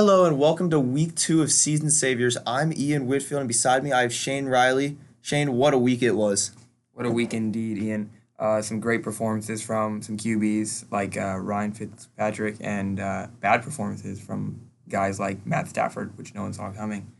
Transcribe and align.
Hello 0.00 0.24
and 0.24 0.38
welcome 0.38 0.70
to 0.70 0.78
week 0.78 1.16
two 1.16 1.42
of 1.42 1.50
Season 1.50 1.90
Saviors. 1.90 2.36
I'm 2.46 2.72
Ian 2.72 3.08
Whitfield 3.08 3.40
and 3.40 3.48
beside 3.48 3.82
me 3.82 3.90
I 3.90 4.02
have 4.02 4.12
Shane 4.14 4.46
Riley. 4.46 4.96
Shane, 5.20 5.54
what 5.54 5.74
a 5.74 5.78
week 5.78 6.04
it 6.04 6.12
was. 6.12 6.52
What 6.92 7.04
a 7.04 7.10
week 7.10 7.34
indeed, 7.34 7.78
Ian. 7.78 8.10
Uh, 8.38 8.62
some 8.62 8.78
great 8.78 9.02
performances 9.02 9.60
from 9.60 10.00
some 10.00 10.16
QBs 10.16 10.92
like 10.92 11.16
uh, 11.16 11.38
Ryan 11.38 11.72
Fitzpatrick 11.72 12.58
and 12.60 13.00
uh, 13.00 13.26
bad 13.40 13.64
performances 13.64 14.20
from 14.20 14.60
guys 14.88 15.18
like 15.18 15.44
Matt 15.44 15.66
Stafford, 15.66 16.16
which 16.16 16.32
no 16.32 16.42
one 16.42 16.52
saw 16.52 16.70
coming. 16.70 17.10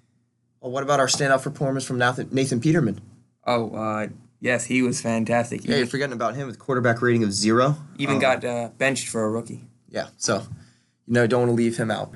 Well, 0.61 0.71
what 0.71 0.85
about 0.85 1.01
our 1.01 1.09
standout 1.09 1.43
performance 1.43 1.85
from 1.85 1.99
Nathan, 1.99 2.29
Nathan 2.31 2.61
Peterman? 2.61 3.01
Oh, 3.45 3.75
uh, 3.75 4.07
yes, 4.39 4.67
he 4.67 4.83
was 4.83 5.01
fantastic. 5.01 5.65
Yeah, 5.65 5.79
you're 5.79 5.87
forgetting 5.89 6.13
about 6.13 6.37
him 6.37 6.47
with 6.47 6.61
quarterback 6.61 7.03
rating 7.03 7.25
of 7.25 7.33
zero. 7.33 7.75
even 7.97 8.15
Um, 8.15 8.21
got 8.21 8.45
uh, 8.45 8.69
benched 8.79 9.09
for 9.09 9.25
a 9.25 9.31
rookie. 9.31 9.65
Yeah, 9.89 10.11
so 10.17 10.45
you 11.09 11.15
know, 11.15 11.27
don't 11.27 11.41
want 11.41 11.51
to 11.51 11.57
leave 11.57 11.77
him 11.77 11.91
out. 11.91 12.15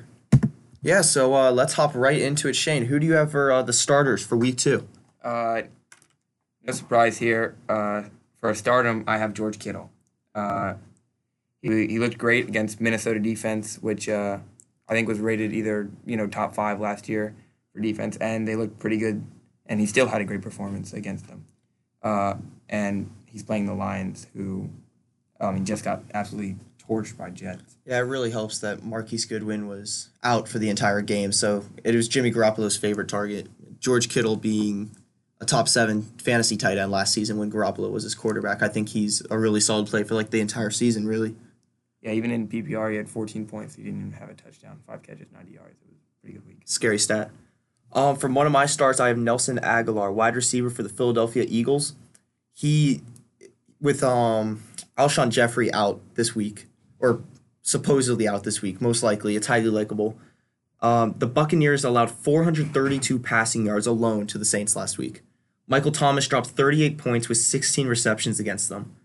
Yeah, 0.83 0.99
so 0.99 1.33
uh, 1.33 1.51
let's 1.51 1.73
hop 1.73 1.95
right 1.95 2.19
into 2.19 2.49
it. 2.49 2.57
Shane, 2.57 2.85
who 2.85 2.99
do 2.99 3.07
you 3.07 3.13
have 3.13 3.31
for 3.31 3.53
uh, 3.53 3.61
the 3.61 3.71
starters 3.71 4.25
for 4.25 4.35
week 4.35 4.57
two? 4.57 4.85
Uh, 5.23 5.61
no 6.61 6.73
surprise 6.73 7.19
here. 7.19 7.55
Uh, 7.69 8.03
for 8.41 8.49
a 8.49 8.55
stardom, 8.55 9.05
I 9.07 9.17
have 9.17 9.33
George 9.33 9.59
Kittle. 9.59 9.91
Uh, 10.35 10.73
he, 11.61 11.87
he 11.87 11.99
looked 11.99 12.17
great 12.17 12.49
against 12.49 12.81
Minnesota 12.81 13.17
defense, 13.21 13.77
which 13.81 14.09
uh, 14.09 14.39
I 14.89 14.93
think 14.93 15.07
was 15.07 15.19
rated 15.19 15.53
either 15.53 15.89
you 16.05 16.17
know 16.17 16.27
top 16.27 16.53
five 16.53 16.81
last 16.81 17.07
year 17.07 17.33
for 17.71 17.79
defense, 17.79 18.17
and 18.17 18.45
they 18.45 18.57
looked 18.57 18.77
pretty 18.79 18.97
good. 18.97 19.23
And 19.65 19.79
he 19.79 19.85
still 19.85 20.07
had 20.07 20.19
a 20.19 20.25
great 20.25 20.41
performance 20.41 20.91
against 20.91 21.29
them. 21.29 21.45
Uh, 22.01 22.33
and 22.67 23.09
he's 23.25 23.41
playing 23.41 23.67
the 23.67 23.73
Lions, 23.73 24.27
who 24.35 24.69
um, 25.39 25.55
he 25.55 25.63
just 25.63 25.85
got 25.85 26.03
absolutely 26.13 26.57
torched 26.87 27.17
by 27.17 27.29
Jets. 27.29 27.77
Yeah, 27.85 27.97
it 27.97 28.01
really 28.01 28.31
helps 28.31 28.59
that 28.59 28.83
Marquise 28.83 29.25
Goodwin 29.25 29.67
was 29.67 30.09
out 30.23 30.47
for 30.47 30.59
the 30.59 30.69
entire 30.69 31.01
game, 31.01 31.31
so 31.31 31.65
it 31.83 31.95
was 31.95 32.07
Jimmy 32.07 32.31
Garoppolo's 32.31 32.77
favorite 32.77 33.07
target. 33.07 33.47
George 33.79 34.09
Kittle 34.09 34.35
being 34.35 34.95
a 35.41 35.45
top 35.45 35.67
seven 35.67 36.03
fantasy 36.17 36.55
tight 36.55 36.77
end 36.77 36.91
last 36.91 37.13
season 37.13 37.37
when 37.37 37.51
Garoppolo 37.51 37.91
was 37.91 38.03
his 38.03 38.15
quarterback. 38.15 38.61
I 38.61 38.69
think 38.69 38.89
he's 38.89 39.21
a 39.29 39.37
really 39.37 39.59
solid 39.59 39.87
play 39.87 40.03
for 40.03 40.15
like 40.15 40.29
the 40.29 40.39
entire 40.39 40.69
season, 40.69 41.05
really. 41.07 41.35
Yeah, 42.01 42.11
even 42.11 42.31
in 42.31 42.47
PPR, 42.47 42.91
he 42.91 42.97
had 42.97 43.09
14 43.09 43.45
points. 43.45 43.75
He 43.75 43.83
didn't 43.83 43.99
even 43.99 44.11
have 44.13 44.29
a 44.29 44.33
touchdown, 44.33 44.79
five 44.85 45.03
catches, 45.03 45.31
90 45.31 45.53
yards. 45.53 45.81
It 45.81 45.87
was 45.89 45.97
a 45.97 46.21
pretty 46.21 46.37
good 46.37 46.47
week. 46.47 46.61
Scary 46.65 46.99
stat. 46.99 47.31
Um, 47.93 48.15
from 48.15 48.33
one 48.33 48.45
of 48.45 48.51
my 48.51 48.65
starts, 48.65 48.99
I 48.99 49.07
have 49.07 49.17
Nelson 49.17 49.59
Agholor, 49.59 50.11
wide 50.13 50.35
receiver 50.35 50.69
for 50.69 50.83
the 50.83 50.89
Philadelphia 50.89 51.45
Eagles. 51.47 51.93
He, 52.51 53.01
with 53.79 54.03
um, 54.03 54.63
Alshon 54.97 55.29
Jeffery 55.29 55.71
out 55.73 56.01
this 56.15 56.35
week, 56.35 56.67
or 57.03 57.21
supposedly 57.61 58.27
out 58.27 58.43
this 58.43 58.61
week, 58.61 58.81
most 58.81 59.03
likely, 59.03 59.35
it's 59.35 59.47
highly 59.47 59.69
likable. 59.69 60.17
Um, 60.81 61.15
the 61.17 61.27
Buccaneers 61.27 61.85
allowed 61.85 62.09
432 62.09 63.19
passing 63.19 63.65
yards 63.65 63.85
alone 63.85 64.25
to 64.27 64.37
the 64.37 64.45
Saints 64.45 64.75
last 64.75 64.97
week. 64.97 65.21
Michael 65.67 65.91
Thomas 65.91 66.27
dropped 66.27 66.47
38 66.47 66.97
points 66.97 67.29
with 67.29 67.37
16 67.37 67.87
receptions 67.87 68.39
against 68.39 68.69
them. 68.69 68.95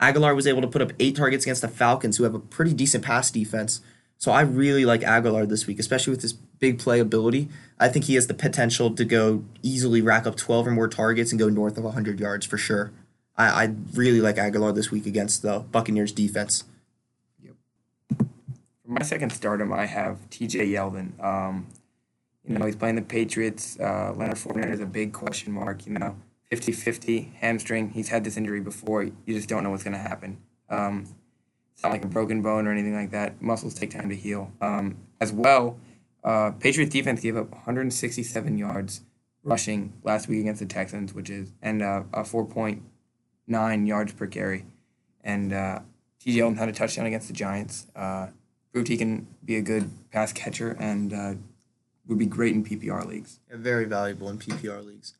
Agholor 0.00 0.34
was 0.34 0.46
able 0.46 0.62
to 0.62 0.68
put 0.68 0.82
up 0.82 0.92
eight 0.98 1.16
targets 1.16 1.44
against 1.44 1.62
the 1.62 1.68
Falcons, 1.68 2.16
who 2.16 2.24
have 2.24 2.34
a 2.34 2.38
pretty 2.38 2.72
decent 2.72 3.04
pass 3.04 3.30
defense. 3.30 3.80
So 4.18 4.32
I 4.32 4.42
really 4.42 4.84
like 4.84 5.02
Agholor 5.02 5.48
this 5.48 5.66
week, 5.66 5.78
especially 5.78 6.12
with 6.12 6.22
his 6.22 6.32
big 6.32 6.78
play 6.78 7.00
ability. 7.00 7.48
I 7.78 7.88
think 7.88 8.06
he 8.06 8.14
has 8.14 8.26
the 8.26 8.34
potential 8.34 8.94
to 8.94 9.04
go 9.04 9.44
easily 9.62 10.00
rack 10.00 10.26
up 10.26 10.36
12 10.36 10.68
or 10.68 10.70
more 10.70 10.88
targets 10.88 11.32
and 11.32 11.38
go 11.38 11.48
north 11.48 11.76
of 11.76 11.84
100 11.84 12.18
yards 12.18 12.46
for 12.46 12.56
sure. 12.56 12.92
I, 13.36 13.64
I 13.64 13.74
really 13.94 14.22
like 14.22 14.36
Agholor 14.36 14.74
this 14.74 14.90
week 14.90 15.06
against 15.06 15.42
the 15.42 15.60
Buccaneers 15.60 16.12
defense. 16.12 16.64
For 18.86 18.92
my 18.92 19.02
second 19.02 19.30
stardom, 19.30 19.72
I 19.72 19.84
have 19.86 20.30
T.J. 20.30 20.68
Yeldon. 20.68 21.22
Um, 21.22 21.66
you 22.46 22.56
know, 22.56 22.66
he's 22.66 22.76
playing 22.76 22.94
the 22.94 23.02
Patriots. 23.02 23.76
Uh, 23.80 24.14
Leonard 24.16 24.36
Fournette 24.36 24.70
is 24.70 24.78
a 24.78 24.86
big 24.86 25.12
question 25.12 25.52
mark. 25.52 25.84
You 25.86 25.94
know, 25.94 26.16
50-50 26.52 27.34
hamstring. 27.34 27.90
He's 27.90 28.10
had 28.10 28.22
this 28.22 28.36
injury 28.36 28.60
before. 28.60 29.02
You 29.02 29.12
just 29.26 29.48
don't 29.48 29.64
know 29.64 29.70
what's 29.70 29.82
going 29.82 29.94
to 29.94 29.98
happen. 29.98 30.38
Um, 30.70 31.08
it's 31.74 31.82
not 31.82 31.90
like 31.90 32.04
a 32.04 32.08
broken 32.08 32.42
bone 32.42 32.68
or 32.68 32.70
anything 32.70 32.94
like 32.94 33.10
that. 33.10 33.42
Muscles 33.42 33.74
take 33.74 33.90
time 33.90 34.08
to 34.08 34.14
heal. 34.14 34.52
Um, 34.60 34.98
as 35.20 35.32
well, 35.32 35.80
uh, 36.22 36.52
Patriots 36.52 36.92
defense 36.92 37.20
gave 37.20 37.36
up 37.36 37.50
167 37.50 38.56
yards 38.56 39.00
rushing 39.42 39.94
last 40.04 40.28
week 40.28 40.40
against 40.40 40.60
the 40.60 40.66
Texans, 40.66 41.12
which 41.12 41.28
is 41.28 41.52
and 41.60 41.82
uh, 41.82 42.04
a 42.12 42.22
4.9 42.22 43.86
yards 43.88 44.12
per 44.12 44.28
carry. 44.28 44.64
And 45.24 45.52
uh, 45.52 45.80
T.J. 46.20 46.38
Yeldon 46.38 46.56
had 46.56 46.68
a 46.68 46.72
touchdown 46.72 47.06
against 47.06 47.26
the 47.26 47.34
Giants. 47.34 47.88
Uh, 47.96 48.28
proved 48.76 48.88
he 48.88 48.98
can 48.98 49.26
be 49.42 49.56
a 49.56 49.62
good 49.62 49.90
pass 50.12 50.34
catcher 50.34 50.76
and 50.78 51.14
uh, 51.14 51.32
would 52.06 52.18
be 52.18 52.26
great 52.26 52.54
in 52.54 52.62
PPR 52.62 53.06
leagues. 53.06 53.40
Yeah, 53.48 53.56
very 53.56 53.86
valuable 53.86 54.28
in 54.28 54.36
PPR 54.36 54.84
leagues. 54.84 55.14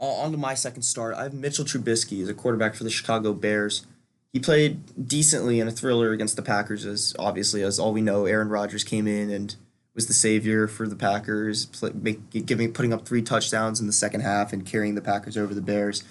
Uh, 0.00 0.04
on 0.04 0.30
to 0.30 0.38
my 0.38 0.54
second 0.54 0.82
start. 0.82 1.16
I 1.16 1.24
have 1.24 1.34
Mitchell 1.34 1.64
Trubisky 1.64 2.22
as 2.22 2.28
a 2.28 2.34
quarterback 2.34 2.76
for 2.76 2.84
the 2.84 2.90
Chicago 2.90 3.32
Bears. 3.32 3.84
He 4.32 4.38
played 4.38 5.08
decently 5.08 5.58
in 5.58 5.66
a 5.66 5.72
thriller 5.72 6.12
against 6.12 6.36
the 6.36 6.42
Packers, 6.42 6.86
as 6.86 7.12
obviously 7.18 7.64
as 7.64 7.80
all 7.80 7.92
we 7.92 8.00
know, 8.00 8.26
Aaron 8.26 8.48
Rodgers 8.48 8.84
came 8.84 9.08
in 9.08 9.28
and 9.28 9.56
was 9.92 10.06
the 10.06 10.12
savior 10.12 10.68
for 10.68 10.86
the 10.86 10.94
Packers, 10.94 11.66
play, 11.66 11.90
make, 11.92 12.30
giving 12.46 12.72
putting 12.72 12.92
up 12.92 13.08
three 13.08 13.22
touchdowns 13.22 13.80
in 13.80 13.88
the 13.88 13.92
second 13.92 14.20
half 14.20 14.52
and 14.52 14.64
carrying 14.64 14.94
the 14.94 15.02
Packers 15.02 15.36
over 15.36 15.52
the 15.52 15.60
Bears. 15.60 16.04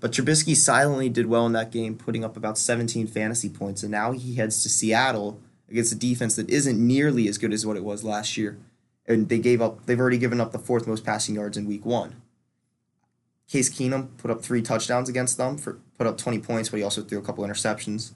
But 0.00 0.12
Trubisky 0.12 0.54
silently 0.54 1.08
did 1.08 1.24
well 1.24 1.46
in 1.46 1.52
that 1.52 1.72
game, 1.72 1.96
putting 1.96 2.22
up 2.22 2.36
about 2.36 2.58
17 2.58 3.06
fantasy 3.06 3.48
points, 3.48 3.82
and 3.82 3.90
now 3.90 4.12
he 4.12 4.34
heads 4.34 4.62
to 4.64 4.68
Seattle 4.68 5.40
against 5.72 5.92
a 5.92 5.96
defense 5.96 6.36
that 6.36 6.48
isn't 6.48 6.78
nearly 6.78 7.28
as 7.28 7.38
good 7.38 7.52
as 7.52 7.66
what 7.66 7.76
it 7.76 7.84
was 7.84 8.04
last 8.04 8.36
year. 8.36 8.58
And 9.06 9.28
they 9.28 9.38
gave 9.38 9.60
up 9.60 9.86
they've 9.86 9.98
already 9.98 10.18
given 10.18 10.40
up 10.40 10.52
the 10.52 10.58
fourth 10.58 10.86
most 10.86 11.04
passing 11.04 11.34
yards 11.34 11.56
in 11.56 11.66
week 11.66 11.84
one. 11.84 12.22
Case 13.48 13.68
Keenum 13.68 14.16
put 14.16 14.30
up 14.30 14.42
three 14.42 14.62
touchdowns 14.62 15.08
against 15.08 15.36
them 15.36 15.58
for 15.58 15.80
put 15.98 16.06
up 16.06 16.16
20 16.16 16.38
points, 16.38 16.68
but 16.68 16.76
he 16.76 16.82
also 16.82 17.02
threw 17.02 17.18
a 17.18 17.22
couple 17.22 17.44
interceptions. 17.44 18.12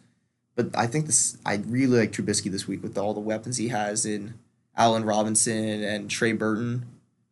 But 0.54 0.70
I 0.74 0.86
think 0.86 1.06
this 1.06 1.38
I 1.44 1.56
really 1.66 1.98
like 1.98 2.12
Trubisky 2.12 2.50
this 2.50 2.68
week 2.68 2.82
with 2.82 2.96
all 2.96 3.12
the 3.12 3.20
weapons 3.20 3.56
he 3.56 3.68
has 3.68 4.06
in 4.06 4.34
Allen 4.76 5.04
Robinson 5.04 5.82
and 5.82 6.10
Trey 6.10 6.32
Burton 6.32 6.86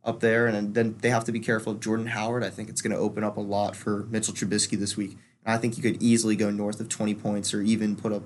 up 0.04 0.20
there, 0.20 0.46
and 0.46 0.74
then 0.74 0.96
they 1.00 1.10
have 1.10 1.24
to 1.24 1.32
be 1.32 1.40
careful 1.40 1.72
of 1.72 1.80
Jordan 1.80 2.08
Howard. 2.08 2.44
I 2.44 2.50
think 2.50 2.68
it's 2.68 2.82
going 2.82 2.92
to 2.92 2.98
open 2.98 3.24
up 3.24 3.36
a 3.36 3.40
lot 3.40 3.74
for 3.74 4.04
Mitchell 4.10 4.34
Trubisky 4.34 4.78
this 4.78 4.96
week. 4.96 5.16
And 5.44 5.54
I 5.54 5.58
think 5.58 5.74
he 5.74 5.82
could 5.82 6.02
easily 6.02 6.36
go 6.36 6.50
north 6.50 6.80
of 6.80 6.88
20 6.88 7.14
points 7.14 7.54
or 7.54 7.62
even 7.62 7.96
put 7.96 8.12
up 8.12 8.24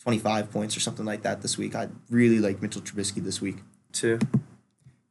25 0.00 0.50
points 0.50 0.76
or 0.76 0.80
something 0.80 1.04
like 1.04 1.22
that 1.22 1.42
this 1.42 1.58
week. 1.58 1.74
I 1.74 1.88
really 2.08 2.38
like 2.38 2.62
Mitchell 2.62 2.82
Trubisky 2.82 3.22
this 3.22 3.40
week 3.40 3.58
too. 3.92 4.18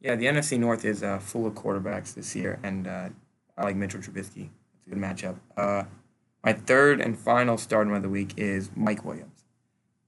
Yeah, 0.00 0.16
the 0.16 0.26
NFC 0.26 0.58
North 0.58 0.84
is 0.84 1.02
uh, 1.02 1.18
full 1.18 1.46
of 1.46 1.54
quarterbacks 1.54 2.14
this 2.14 2.34
year, 2.34 2.58
and 2.62 2.88
uh, 2.88 3.10
I 3.56 3.64
like 3.64 3.76
Mitchell 3.76 4.00
Trubisky. 4.00 4.48
It's 4.74 4.86
a 4.86 4.90
good 4.90 4.98
matchup. 4.98 5.36
Uh, 5.56 5.84
my 6.42 6.54
third 6.54 7.00
and 7.00 7.18
final 7.18 7.58
stardom 7.58 7.92
of 7.92 8.02
the 8.02 8.08
week 8.08 8.32
is 8.36 8.70
Mike 8.74 9.04
Williams. 9.04 9.44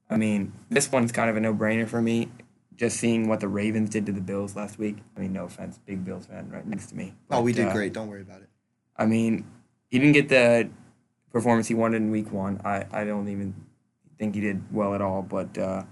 I 0.09 0.17
mean, 0.17 0.53
this 0.69 0.91
one's 0.91 1.11
kind 1.11 1.29
of 1.29 1.37
a 1.37 1.39
no-brainer 1.39 1.87
for 1.87 2.01
me. 2.01 2.29
Just 2.75 2.97
seeing 2.97 3.27
what 3.27 3.39
the 3.39 3.47
Ravens 3.47 3.91
did 3.91 4.07
to 4.07 4.11
the 4.11 4.21
Bills 4.21 4.55
last 4.55 4.79
week. 4.79 4.97
I 5.15 5.19
mean, 5.19 5.31
no 5.31 5.45
offense, 5.45 5.79
big 5.85 6.03
Bills 6.03 6.25
fan 6.25 6.49
right 6.49 6.65
next 6.65 6.87
to 6.87 6.95
me. 6.95 7.13
Oh, 7.29 7.41
we 7.41 7.53
did 7.53 7.67
uh, 7.67 7.73
great. 7.73 7.93
Don't 7.93 8.07
worry 8.07 8.21
about 8.21 8.41
it. 8.41 8.49
I 8.97 9.05
mean, 9.05 9.45
he 9.89 9.99
didn't 9.99 10.13
get 10.13 10.29
the 10.29 10.69
performance 11.31 11.67
he 11.67 11.75
wanted 11.75 11.97
in 11.97 12.09
week 12.09 12.31
one. 12.31 12.59
I, 12.65 12.85
I 12.91 13.03
don't 13.05 13.29
even 13.29 13.53
think 14.17 14.35
he 14.35 14.41
did 14.41 14.61
well 14.71 14.93
at 14.93 15.01
all, 15.01 15.21
but 15.21 15.57
uh, 15.57 15.83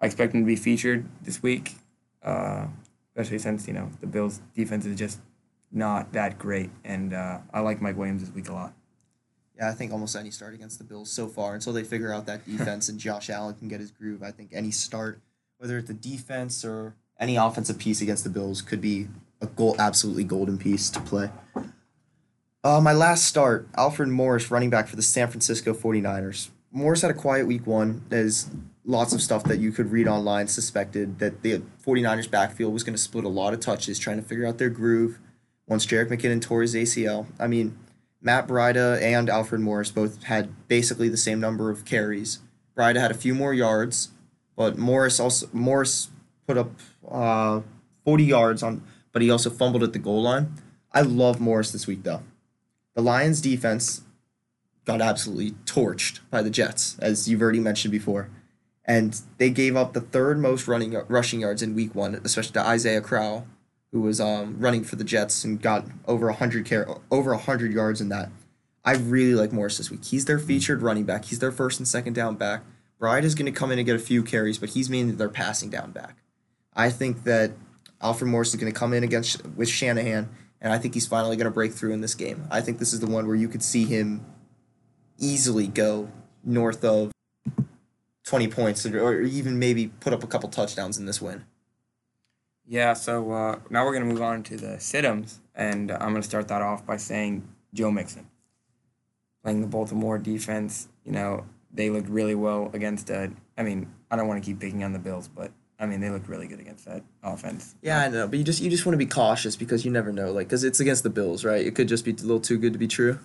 I 0.00 0.06
expect 0.06 0.34
him 0.34 0.42
to 0.42 0.46
be 0.46 0.56
featured 0.56 1.06
this 1.22 1.42
week, 1.42 1.74
uh, 2.22 2.66
especially 3.14 3.38
since, 3.38 3.66
you 3.66 3.74
know, 3.74 3.90
the 4.00 4.06
Bills' 4.06 4.40
defense 4.54 4.86
is 4.86 4.98
just 4.98 5.20
not 5.70 6.12
that 6.12 6.38
great. 6.38 6.70
And 6.84 7.12
uh, 7.12 7.38
I 7.52 7.60
like 7.60 7.80
Mike 7.80 7.96
Williams 7.96 8.22
this 8.22 8.34
week 8.34 8.48
a 8.48 8.52
lot. 8.52 8.72
Yeah, 9.56 9.68
I 9.68 9.72
think 9.72 9.92
almost 9.92 10.14
any 10.14 10.30
start 10.30 10.54
against 10.54 10.78
the 10.78 10.84
Bills 10.84 11.10
so 11.10 11.26
far 11.26 11.54
until 11.54 11.72
they 11.72 11.82
figure 11.82 12.12
out 12.12 12.26
that 12.26 12.46
defense 12.46 12.88
and 12.88 12.98
Josh 12.98 13.28
Allen 13.28 13.54
can 13.54 13.66
get 13.66 13.80
his 13.80 13.90
groove. 13.90 14.22
I 14.22 14.30
think 14.30 14.50
any 14.52 14.70
start, 14.70 15.20
whether 15.58 15.78
it's 15.78 15.88
the 15.88 15.94
defense 15.94 16.64
or 16.64 16.94
any 17.18 17.36
offensive 17.36 17.78
piece 17.78 18.00
against 18.00 18.22
the 18.22 18.30
Bills, 18.30 18.62
could 18.62 18.80
be 18.80 19.08
a 19.40 19.46
goal 19.46 19.74
absolutely 19.78 20.22
golden 20.24 20.58
piece 20.58 20.90
to 20.90 21.00
play. 21.00 21.30
Uh, 22.62 22.80
my 22.80 22.92
last 22.92 23.24
start, 23.24 23.68
Alfred 23.76 24.08
Morris, 24.08 24.50
running 24.50 24.70
back 24.70 24.86
for 24.86 24.96
the 24.96 25.02
San 25.02 25.28
Francisco 25.28 25.74
49ers. 25.74 26.50
Morris 26.70 27.02
had 27.02 27.10
a 27.10 27.14
quiet 27.14 27.46
week 27.46 27.66
one. 27.66 28.04
There's 28.08 28.50
lots 28.84 29.12
of 29.12 29.20
stuff 29.22 29.44
that 29.44 29.58
you 29.58 29.72
could 29.72 29.92
read 29.92 30.08
online 30.08 30.48
suspected 30.48 31.18
that 31.18 31.42
the 31.42 31.62
49ers 31.84 32.30
backfield 32.30 32.72
was 32.72 32.82
going 32.84 32.94
to 32.94 33.00
split 33.00 33.24
a 33.24 33.28
lot 33.28 33.52
of 33.52 33.60
touches 33.60 33.98
trying 33.98 34.20
to 34.20 34.26
figure 34.26 34.46
out 34.46 34.58
their 34.58 34.70
groove 34.70 35.18
once 35.66 35.86
Jerick 35.86 36.08
McKinnon 36.08 36.40
tore 36.40 36.62
his 36.62 36.74
ACL. 36.74 37.26
I 37.38 37.46
mean, 37.46 37.78
Matt 38.20 38.48
Breida 38.48 39.00
and 39.00 39.28
Alfred 39.30 39.60
Morris 39.60 39.90
both 39.90 40.24
had 40.24 40.68
basically 40.68 41.08
the 41.08 41.16
same 41.16 41.38
number 41.40 41.70
of 41.70 41.84
carries. 41.84 42.40
Breida 42.76 43.00
had 43.00 43.10
a 43.10 43.14
few 43.14 43.34
more 43.34 43.54
yards, 43.54 44.08
but 44.56 44.78
Morris 44.78 45.20
also 45.20 45.48
Morris 45.52 46.08
put 46.46 46.56
up 46.56 46.70
uh, 47.08 47.60
40 48.04 48.24
yards 48.24 48.62
on, 48.62 48.82
but 49.12 49.22
he 49.22 49.30
also 49.30 49.50
fumbled 49.50 49.82
at 49.82 49.92
the 49.92 49.98
goal 49.98 50.22
line. 50.22 50.54
I 50.92 51.02
love 51.02 51.40
Morris 51.40 51.70
this 51.70 51.86
week 51.86 52.02
though. 52.02 52.22
The 52.94 53.02
Lions 53.02 53.40
defense 53.40 54.02
got 54.88 55.02
absolutely 55.02 55.50
torched 55.66 56.20
by 56.30 56.40
the 56.42 56.48
Jets, 56.50 56.98
as 56.98 57.28
you've 57.28 57.42
already 57.42 57.60
mentioned 57.60 57.92
before. 57.92 58.30
and 58.88 59.20
they 59.36 59.50
gave 59.50 59.76
up 59.76 59.92
the 59.92 60.00
third 60.00 60.38
most 60.40 60.66
running 60.66 60.96
rushing 61.08 61.40
yards 61.40 61.62
in 61.62 61.74
Week 61.74 61.94
One, 61.94 62.18
especially 62.24 62.54
to 62.54 62.66
Isaiah 62.66 63.02
Crowell, 63.02 63.46
who 63.92 64.00
was 64.00 64.18
um, 64.18 64.56
running 64.58 64.82
for 64.82 64.96
the 64.96 65.04
Jets 65.04 65.44
and 65.44 65.60
got 65.60 65.84
over 66.06 66.32
hundred 66.32 66.64
care 66.64 66.88
over 67.10 67.34
hundred 67.34 67.72
yards 67.72 68.00
in 68.00 68.08
that. 68.08 68.30
I 68.84 68.94
really 68.94 69.34
like 69.34 69.52
Morris 69.52 69.76
this 69.76 69.90
week. 69.90 70.06
He's 70.06 70.24
their 70.24 70.38
featured 70.38 70.80
running 70.80 71.04
back. 71.04 71.26
He's 71.26 71.38
their 71.38 71.52
first 71.52 71.78
and 71.78 71.86
second 71.86 72.14
down 72.14 72.36
back. 72.36 72.62
Breida 72.98 73.24
is 73.24 73.34
going 73.34 73.52
to 73.52 73.56
come 73.56 73.70
in 73.70 73.78
and 73.78 73.84
get 73.84 73.94
a 73.94 74.00
few 74.00 74.22
carries, 74.22 74.58
but 74.58 74.70
he's 74.70 74.88
mainly 74.88 75.14
their 75.14 75.28
passing 75.28 75.68
down 75.68 75.90
back. 75.92 76.16
I 76.74 76.88
think 76.88 77.24
that 77.24 77.52
Alfred 78.00 78.30
Morris 78.30 78.48
is 78.48 78.56
going 78.56 78.72
to 78.72 78.78
come 78.78 78.94
in 78.94 79.04
against 79.04 79.44
with 79.54 79.68
Shanahan, 79.68 80.30
and 80.62 80.72
I 80.72 80.78
think 80.78 80.94
he's 80.94 81.06
finally 81.06 81.36
going 81.36 81.44
to 81.44 81.50
break 81.50 81.72
through 81.74 81.92
in 81.92 82.00
this 82.00 82.14
game. 82.14 82.48
I 82.50 82.62
think 82.62 82.78
this 82.78 82.94
is 82.94 83.00
the 83.00 83.06
one 83.06 83.26
where 83.26 83.36
you 83.36 83.48
could 83.48 83.62
see 83.62 83.84
him 83.84 84.24
easily 85.18 85.66
go 85.66 86.10
north 86.44 86.84
of 86.84 87.12
20 88.24 88.48
points 88.48 88.86
or 88.86 89.20
even 89.22 89.58
maybe 89.58 89.88
put 90.00 90.12
up 90.12 90.22
a 90.22 90.26
couple 90.26 90.48
touchdowns 90.48 90.98
in 90.98 91.06
this 91.06 91.20
win. 91.20 91.44
Yeah, 92.66 92.92
so 92.92 93.32
uh, 93.32 93.58
now 93.70 93.84
we're 93.86 93.94
going 93.94 94.06
to 94.06 94.12
move 94.12 94.22
on 94.22 94.42
to 94.44 94.56
the 94.58 94.76
situms, 94.76 95.38
and 95.54 95.90
I'm 95.90 96.10
going 96.10 96.16
to 96.16 96.22
start 96.22 96.48
that 96.48 96.60
off 96.60 96.84
by 96.84 96.98
saying 96.98 97.48
Joe 97.72 97.90
Mixon. 97.90 98.28
Playing 99.42 99.62
the 99.62 99.66
Baltimore 99.66 100.18
defense, 100.18 100.88
you 101.02 101.12
know, 101.12 101.46
they 101.72 101.88
looked 101.88 102.10
really 102.10 102.34
well 102.34 102.70
against 102.74 103.08
a. 103.08 103.30
I 103.56 103.62
mean, 103.62 103.90
I 104.10 104.16
don't 104.16 104.28
want 104.28 104.42
to 104.42 104.46
keep 104.46 104.60
picking 104.60 104.84
on 104.84 104.92
the 104.92 104.98
Bills, 104.98 105.28
but 105.28 105.50
I 105.80 105.86
mean, 105.86 106.00
they 106.00 106.10
looked 106.10 106.28
really 106.28 106.46
good 106.46 106.60
against 106.60 106.84
that 106.84 107.02
offense. 107.22 107.74
Yeah, 107.80 108.00
I 108.00 108.08
know, 108.08 108.28
but 108.28 108.38
you 108.38 108.44
just 108.44 108.60
you 108.60 108.68
just 108.68 108.84
want 108.84 108.94
to 108.94 108.98
be 108.98 109.06
cautious 109.06 109.56
because 109.56 109.86
you 109.86 109.90
never 109.90 110.12
know, 110.12 110.30
like, 110.32 110.48
because 110.48 110.64
it's 110.64 110.80
against 110.80 111.04
the 111.04 111.10
Bills, 111.10 111.46
right? 111.46 111.64
It 111.64 111.74
could 111.74 111.88
just 111.88 112.04
be 112.04 112.10
a 112.10 112.14
little 112.14 112.40
too 112.40 112.58
good 112.58 112.74
to 112.74 112.78
be 112.78 112.88
true. 112.88 113.18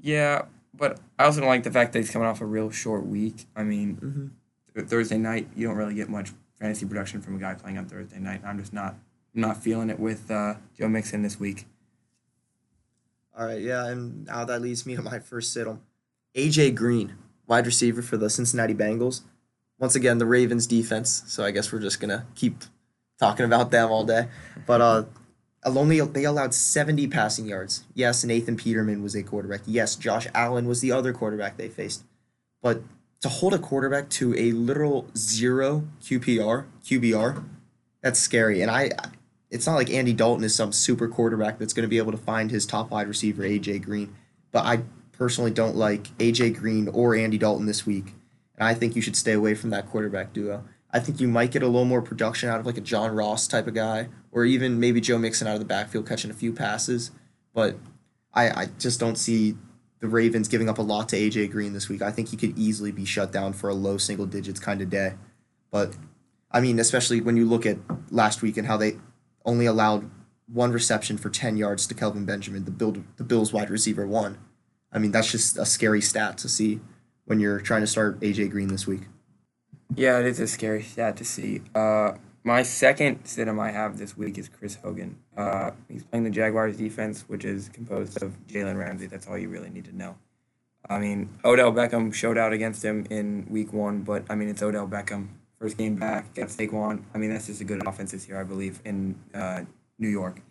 Yeah, 0.00 0.42
but 0.76 1.00
I 1.18 1.24
also 1.24 1.40
don't 1.40 1.48
like 1.48 1.62
the 1.62 1.70
fact 1.70 1.92
that 1.92 2.00
he's 2.00 2.10
coming 2.10 2.28
off 2.28 2.40
a 2.40 2.46
real 2.46 2.70
short 2.70 3.06
week. 3.06 3.46
I 3.56 3.62
mean, 3.62 3.96
Mm-hmm. 3.96 4.86
Thursday 4.86 5.18
night 5.18 5.48
you 5.54 5.68
don't 5.68 5.76
really 5.76 5.94
get 5.94 6.08
much 6.08 6.32
fantasy 6.58 6.84
production 6.84 7.20
from 7.20 7.36
a 7.36 7.38
guy 7.38 7.54
playing 7.54 7.78
on 7.78 7.86
Thursday 7.86 8.18
night. 8.18 8.40
I'm 8.44 8.58
just 8.58 8.72
not 8.72 8.96
I'm 9.34 9.40
not 9.40 9.62
feeling 9.62 9.88
it 9.90 10.00
with 10.00 10.30
uh, 10.30 10.54
Joe 10.76 10.88
Mixon 10.88 11.22
this 11.22 11.38
week. 11.38 11.66
All 13.36 13.46
right, 13.46 13.60
yeah, 13.60 13.86
and 13.88 14.26
now 14.26 14.44
that 14.44 14.62
leads 14.62 14.86
me 14.86 14.94
to 14.96 15.02
my 15.02 15.18
first 15.18 15.52
sit 15.52 15.66
on 15.66 15.80
AJ 16.36 16.74
Green, 16.74 17.14
wide 17.46 17.66
receiver 17.66 18.02
for 18.02 18.16
the 18.16 18.30
Cincinnati 18.30 18.74
Bengals. 18.74 19.22
Once 19.78 19.96
again, 19.96 20.18
the 20.18 20.26
Ravens 20.26 20.66
defense. 20.66 21.24
So 21.26 21.44
I 21.44 21.50
guess 21.50 21.72
we're 21.72 21.80
just 21.80 22.00
gonna 22.00 22.26
keep 22.34 22.64
talking 23.18 23.44
about 23.44 23.70
them 23.70 23.90
all 23.90 24.04
day. 24.04 24.28
But 24.66 24.80
uh, 24.80 25.04
only 25.64 26.00
they 26.00 26.24
allowed 26.24 26.54
seventy 26.54 27.06
passing 27.06 27.46
yards. 27.46 27.84
Yes, 27.94 28.24
Nathan 28.24 28.56
Peterman 28.56 29.02
was 29.02 29.14
a 29.14 29.22
quarterback. 29.22 29.62
Yes, 29.66 29.96
Josh 29.96 30.26
Allen 30.34 30.66
was 30.66 30.80
the 30.80 30.92
other 30.92 31.12
quarterback 31.12 31.56
they 31.56 31.68
faced. 31.68 32.04
But 32.62 32.82
to 33.24 33.28
hold 33.30 33.54
a 33.54 33.58
quarterback 33.58 34.10
to 34.10 34.34
a 34.34 34.52
literal 34.52 35.06
zero 35.16 35.88
QPR 36.02 36.66
QBR, 36.84 37.42
that's 38.02 38.20
scary. 38.20 38.60
And 38.60 38.70
I, 38.70 38.90
it's 39.50 39.66
not 39.66 39.76
like 39.76 39.88
Andy 39.88 40.12
Dalton 40.12 40.44
is 40.44 40.54
some 40.54 40.72
super 40.72 41.08
quarterback 41.08 41.58
that's 41.58 41.72
going 41.72 41.84
to 41.84 41.88
be 41.88 41.96
able 41.96 42.12
to 42.12 42.18
find 42.18 42.50
his 42.50 42.66
top 42.66 42.90
wide 42.90 43.08
receiver 43.08 43.42
AJ 43.42 43.82
Green. 43.82 44.14
But 44.52 44.66
I 44.66 44.82
personally 45.12 45.50
don't 45.50 45.74
like 45.74 46.08
AJ 46.18 46.58
Green 46.58 46.88
or 46.88 47.14
Andy 47.14 47.38
Dalton 47.38 47.64
this 47.64 47.86
week, 47.86 48.14
and 48.58 48.68
I 48.68 48.74
think 48.74 48.94
you 48.94 49.00
should 49.00 49.16
stay 49.16 49.32
away 49.32 49.54
from 49.54 49.70
that 49.70 49.88
quarterback 49.88 50.34
duo. 50.34 50.64
I 50.92 51.00
think 51.00 51.18
you 51.18 51.26
might 51.26 51.50
get 51.50 51.62
a 51.62 51.66
little 51.66 51.86
more 51.86 52.02
production 52.02 52.50
out 52.50 52.60
of 52.60 52.66
like 52.66 52.76
a 52.76 52.82
John 52.82 53.14
Ross 53.14 53.48
type 53.48 53.66
of 53.66 53.74
guy, 53.74 54.08
or 54.34 54.44
even 54.44 54.80
maybe 54.80 55.00
Joe 55.00 55.16
Mixon 55.16 55.46
out 55.46 55.54
of 55.54 55.60
the 55.60 55.64
backfield 55.64 56.06
catching 56.06 56.30
a 56.30 56.34
few 56.34 56.52
passes. 56.52 57.12
But 57.54 57.76
I, 58.34 58.50
I 58.50 58.68
just 58.78 58.98
don't 58.98 59.16
see 59.16 59.56
the 60.00 60.08
Ravens 60.08 60.48
giving 60.48 60.68
up 60.68 60.76
a 60.76 60.82
lot 60.82 61.08
to 61.10 61.16
AJ 61.16 61.52
Green 61.52 61.72
this 61.72 61.88
week. 61.88 62.02
I 62.02 62.10
think 62.10 62.28
he 62.28 62.36
could 62.36 62.58
easily 62.58 62.90
be 62.90 63.04
shut 63.04 63.32
down 63.32 63.52
for 63.52 63.70
a 63.70 63.74
low 63.74 63.96
single 63.96 64.26
digits 64.26 64.58
kind 64.58 64.82
of 64.82 64.90
day. 64.90 65.14
But 65.70 65.96
I 66.50 66.60
mean, 66.60 66.80
especially 66.80 67.20
when 67.20 67.36
you 67.36 67.46
look 67.46 67.64
at 67.64 67.78
last 68.10 68.42
week 68.42 68.56
and 68.56 68.66
how 68.66 68.76
they 68.76 68.98
only 69.44 69.66
allowed 69.66 70.10
one 70.52 70.72
reception 70.72 71.16
for 71.16 71.30
10 71.30 71.56
yards 71.56 71.86
to 71.86 71.94
Kelvin 71.94 72.24
Benjamin, 72.26 72.64
the 72.64 72.70
Bill, 72.72 72.96
the 73.16 73.24
Bills 73.24 73.52
wide 73.52 73.70
receiver 73.70 74.06
one. 74.06 74.38
I 74.92 74.98
mean, 74.98 75.12
that's 75.12 75.30
just 75.30 75.56
a 75.58 75.64
scary 75.64 76.00
stat 76.00 76.38
to 76.38 76.48
see 76.48 76.80
when 77.24 77.38
you're 77.38 77.60
trying 77.60 77.80
to 77.82 77.86
start 77.86 78.20
AJ 78.20 78.50
Green 78.50 78.68
this 78.68 78.86
week. 78.86 79.02
Yeah, 79.94 80.18
it 80.18 80.26
is 80.26 80.40
a 80.40 80.48
scary 80.48 80.82
stat 80.82 81.16
to 81.18 81.24
see. 81.24 81.62
Uh, 81.74 82.12
my 82.44 82.62
second 82.62 83.24
situm 83.24 83.58
I 83.58 83.70
have 83.70 83.96
this 83.96 84.16
week 84.16 84.36
is 84.36 84.50
Chris 84.50 84.76
Hogan. 84.76 85.16
Uh, 85.34 85.70
he's 85.88 86.04
playing 86.04 86.24
the 86.24 86.30
Jaguars 86.30 86.76
defense, 86.76 87.24
which 87.26 87.44
is 87.44 87.70
composed 87.70 88.22
of 88.22 88.36
Jalen 88.46 88.78
Ramsey. 88.78 89.06
That's 89.06 89.26
all 89.26 89.38
you 89.38 89.48
really 89.48 89.70
need 89.70 89.86
to 89.86 89.96
know. 89.96 90.16
I 90.88 90.98
mean, 90.98 91.30
Odell 91.42 91.72
Beckham 91.72 92.12
showed 92.12 92.36
out 92.36 92.52
against 92.52 92.84
him 92.84 93.06
in 93.08 93.46
week 93.48 93.72
one, 93.72 94.02
but 94.02 94.24
I 94.28 94.34
mean, 94.34 94.50
it's 94.50 94.62
Odell 94.62 94.86
Beckham. 94.86 95.28
First 95.58 95.78
game 95.78 95.96
back 95.96 96.26
against 96.32 96.58
Saquon. 96.58 97.04
I 97.14 97.18
mean, 97.18 97.30
that's 97.30 97.46
just 97.46 97.62
a 97.62 97.64
good 97.64 97.86
offense 97.86 98.12
this 98.12 98.28
year, 98.28 98.38
I 98.38 98.44
believe, 98.44 98.82
in 98.84 99.18
uh, 99.32 99.62
New 99.98 100.08
York. 100.08 100.42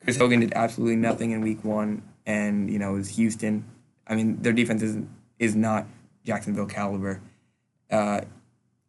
Chris 0.00 0.16
Hogan 0.16 0.38
did 0.38 0.52
absolutely 0.54 0.96
nothing 0.96 1.32
in 1.32 1.40
week 1.40 1.64
one, 1.64 2.02
and, 2.24 2.70
you 2.70 2.78
know, 2.78 2.94
it 2.94 2.98
was 2.98 3.08
Houston. 3.16 3.64
I 4.06 4.14
mean, 4.14 4.40
their 4.42 4.52
defense 4.52 4.82
is, 4.82 4.98
is 5.40 5.56
not 5.56 5.86
Jacksonville 6.24 6.66
caliber. 6.66 7.20
Uh, 7.90 8.20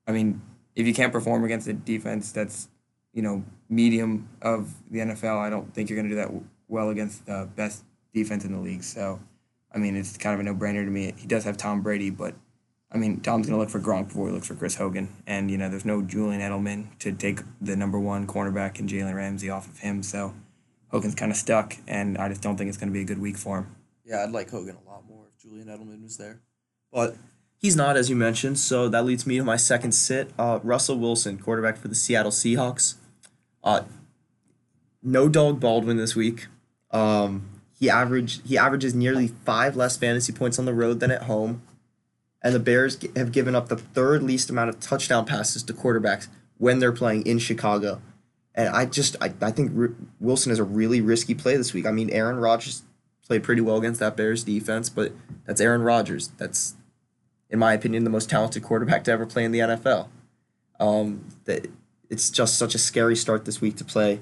I 0.05 0.11
mean, 0.11 0.41
if 0.75 0.87
you 0.87 0.93
can't 0.93 1.11
perform 1.11 1.43
against 1.43 1.67
a 1.67 1.73
defense 1.73 2.31
that's, 2.31 2.67
you 3.13 3.21
know, 3.21 3.43
medium 3.69 4.29
of 4.41 4.73
the 4.89 4.99
NFL, 4.99 5.37
I 5.37 5.49
don't 5.49 5.73
think 5.73 5.89
you're 5.89 5.97
going 5.97 6.09
to 6.09 6.15
do 6.15 6.21
that 6.21 6.31
well 6.67 6.89
against 6.89 7.25
the 7.25 7.49
best 7.55 7.83
defense 8.13 8.45
in 8.45 8.51
the 8.51 8.59
league. 8.59 8.83
So, 8.83 9.19
I 9.73 9.77
mean, 9.77 9.95
it's 9.95 10.17
kind 10.17 10.33
of 10.33 10.39
a 10.39 10.43
no 10.43 10.55
brainer 10.55 10.83
to 10.83 10.91
me. 10.91 11.13
He 11.17 11.27
does 11.27 11.43
have 11.43 11.57
Tom 11.57 11.81
Brady, 11.81 12.09
but 12.09 12.35
I 12.91 12.97
mean, 12.97 13.21
Tom's 13.21 13.47
going 13.47 13.57
to 13.57 13.59
look 13.59 13.69
for 13.69 13.79
Gronk 13.79 14.09
before 14.09 14.27
he 14.27 14.33
looks 14.33 14.47
for 14.47 14.55
Chris 14.55 14.75
Hogan. 14.75 15.09
And, 15.25 15.49
you 15.49 15.57
know, 15.57 15.69
there's 15.69 15.85
no 15.85 16.01
Julian 16.01 16.41
Edelman 16.41 16.97
to 16.99 17.11
take 17.11 17.41
the 17.59 17.75
number 17.75 17.99
one 17.99 18.27
cornerback 18.27 18.79
and 18.79 18.87
Jalen 18.87 19.15
Ramsey 19.15 19.49
off 19.49 19.67
of 19.67 19.79
him. 19.79 20.03
So, 20.03 20.35
Hogan's 20.93 21.15
kind 21.15 21.31
of 21.31 21.37
stuck, 21.37 21.75
and 21.87 22.19
I 22.19 22.29
just 22.29 22.43
don't 22.43 22.55
think 22.55 22.69
it's 22.69 22.77
going 22.77 22.89
to 22.89 22.93
be 22.93 23.01
a 23.01 23.05
good 23.05 23.17
week 23.17 23.35
for 23.35 23.57
him. 23.57 23.75
Yeah, 24.05 24.23
I'd 24.23 24.29
like 24.29 24.51
Hogan 24.51 24.75
a 24.75 24.89
lot 24.89 25.03
more 25.09 25.25
if 25.27 25.41
Julian 25.41 25.67
Edelman 25.67 26.03
was 26.03 26.17
there. 26.17 26.41
But 26.91 27.15
he's 27.63 27.75
not, 27.75 27.97
as 27.97 28.11
you 28.11 28.15
mentioned, 28.15 28.59
so 28.59 28.87
that 28.89 29.05
leads 29.05 29.25
me 29.25 29.37
to 29.37 29.43
my 29.43 29.55
second 29.55 29.93
sit. 29.93 30.29
Uh, 30.37 30.59
Russell 30.61 30.99
Wilson, 30.99 31.39
quarterback 31.39 31.77
for 31.77 31.87
the 31.87 31.95
Seattle 31.95 32.31
Seahawks. 32.31 32.95
Uh, 33.63 33.83
no 35.01 35.27
Doug 35.27 35.59
Baldwin 35.59 35.97
this 35.97 36.15
week. 36.15 36.47
Um, 36.91 37.49
he 37.79 37.89
averaged 37.89 38.45
he 38.45 38.57
averages 38.57 38.93
nearly 38.93 39.29
five 39.29 39.75
less 39.75 39.97
fantasy 39.97 40.31
points 40.31 40.59
on 40.59 40.65
the 40.65 40.73
road 40.73 40.99
than 40.99 41.09
at 41.09 41.23
home, 41.23 41.63
and 42.43 42.53
the 42.53 42.59
Bears 42.59 42.99
have 43.15 43.31
given 43.31 43.55
up 43.55 43.69
the 43.69 43.77
third 43.77 44.21
least 44.21 44.51
amount 44.51 44.69
of 44.69 44.79
touchdown 44.79 45.25
passes 45.25 45.63
to 45.63 45.73
quarterbacks 45.73 46.27
when 46.57 46.79
they're 46.79 46.91
playing 46.91 47.25
in 47.25 47.39
Chicago. 47.39 48.01
And 48.53 48.69
I 48.69 48.85
just 48.85 49.15
I, 49.19 49.33
I 49.41 49.51
think 49.51 49.71
R- 49.75 49.95
Wilson 50.19 50.51
is 50.51 50.59
a 50.59 50.63
really 50.63 51.01
risky 51.01 51.33
play 51.33 51.57
this 51.57 51.73
week. 51.73 51.87
I 51.87 51.91
mean, 51.91 52.09
Aaron 52.11 52.37
Rodgers 52.37 52.83
played 53.25 53.43
pretty 53.43 53.61
well 53.61 53.77
against 53.77 53.99
that 54.01 54.15
Bears 54.15 54.43
defense, 54.43 54.89
but 54.89 55.13
that's 55.45 55.59
Aaron 55.59 55.81
Rodgers. 55.81 56.29
That's, 56.37 56.75
in 57.53 57.59
my 57.59 57.71
opinion, 57.71 58.03
the 58.03 58.09
most 58.09 58.31
talented 58.31 58.63
quarterback 58.63 59.03
to 59.03 59.11
ever 59.11 59.27
play 59.27 59.45
in 59.45 59.51
the 59.51 59.59
NFL. 59.59 60.07
Um, 60.79 61.25
that 61.45 61.67
it's 62.09 62.31
just 62.31 62.57
such 62.57 62.73
a 62.73 62.79
scary 62.79 63.15
start 63.15 63.45
this 63.45 63.61
week 63.61 63.77
to 63.77 63.85
play 63.85 64.19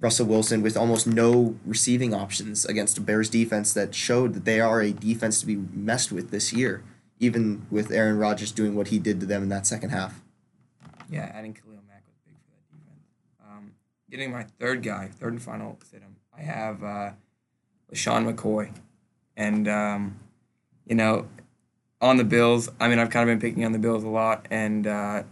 Russell 0.00 0.26
Wilson 0.26 0.62
with 0.62 0.74
almost 0.74 1.06
no 1.06 1.56
receiving 1.66 2.14
options 2.14 2.64
against 2.64 2.96
a 2.96 3.02
Bears 3.02 3.28
defense 3.28 3.74
that 3.74 3.94
showed 3.94 4.32
that 4.32 4.46
they 4.46 4.60
are 4.60 4.80
a 4.80 4.92
defense 4.92 5.40
to 5.40 5.46
be 5.46 5.56
messed 5.56 6.10
with 6.10 6.30
this 6.30 6.50
year, 6.50 6.82
even 7.20 7.66
with 7.70 7.92
Aaron 7.92 8.16
Rodgers 8.16 8.50
doing 8.50 8.74
what 8.74 8.88
he 8.88 8.98
did 8.98 9.20
to 9.20 9.26
them 9.26 9.42
in 9.42 9.50
that 9.50 9.66
second 9.66 9.90
half. 9.90 10.22
Yeah, 11.10 11.30
adding 11.34 11.52
Khalil 11.52 11.82
Mack 11.86 12.04
was 12.06 12.16
big 12.24 12.34
for 12.34 12.50
that 12.50 12.66
defense. 12.70 13.04
Um, 13.46 13.72
getting 14.10 14.32
my 14.32 14.44
third 14.58 14.82
guy, 14.82 15.08
third 15.08 15.34
and 15.34 15.42
final 15.42 15.78
situm, 15.84 16.16
I 16.36 16.40
have 16.40 16.82
uh, 16.82 17.10
LeSean 17.92 18.34
McCoy. 18.34 18.72
And, 19.36 19.68
um, 19.68 20.18
you 20.86 20.94
know, 20.94 21.26
on 22.00 22.16
the 22.16 22.24
Bills, 22.24 22.68
I 22.78 22.88
mean, 22.88 22.98
I've 22.98 23.10
kind 23.10 23.28
of 23.28 23.32
been 23.32 23.40
picking 23.40 23.64
on 23.64 23.72
the 23.72 23.78
Bills 23.78 24.04
a 24.04 24.08
lot. 24.08 24.46
And, 24.50 24.86
uh, 24.86 25.22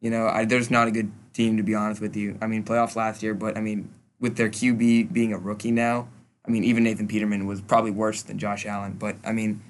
you 0.00 0.10
know, 0.10 0.26
I, 0.26 0.44
there's 0.44 0.70
not 0.70 0.88
a 0.88 0.90
good 0.90 1.10
team, 1.32 1.56
to 1.56 1.62
be 1.62 1.74
honest 1.74 2.00
with 2.00 2.16
you. 2.16 2.38
I 2.40 2.46
mean, 2.46 2.64
playoffs 2.64 2.96
last 2.96 3.22
year, 3.22 3.34
but, 3.34 3.56
I 3.56 3.60
mean, 3.60 3.90
with 4.20 4.36
their 4.36 4.48
QB 4.48 5.12
being 5.12 5.32
a 5.32 5.38
rookie 5.38 5.72
now, 5.72 6.08
I 6.46 6.50
mean, 6.50 6.64
even 6.64 6.84
Nathan 6.84 7.08
Peterman 7.08 7.46
was 7.46 7.60
probably 7.60 7.90
worse 7.90 8.22
than 8.22 8.38
Josh 8.38 8.66
Allen. 8.66 8.92
But, 8.92 9.16
I 9.24 9.32
mean, 9.32 9.60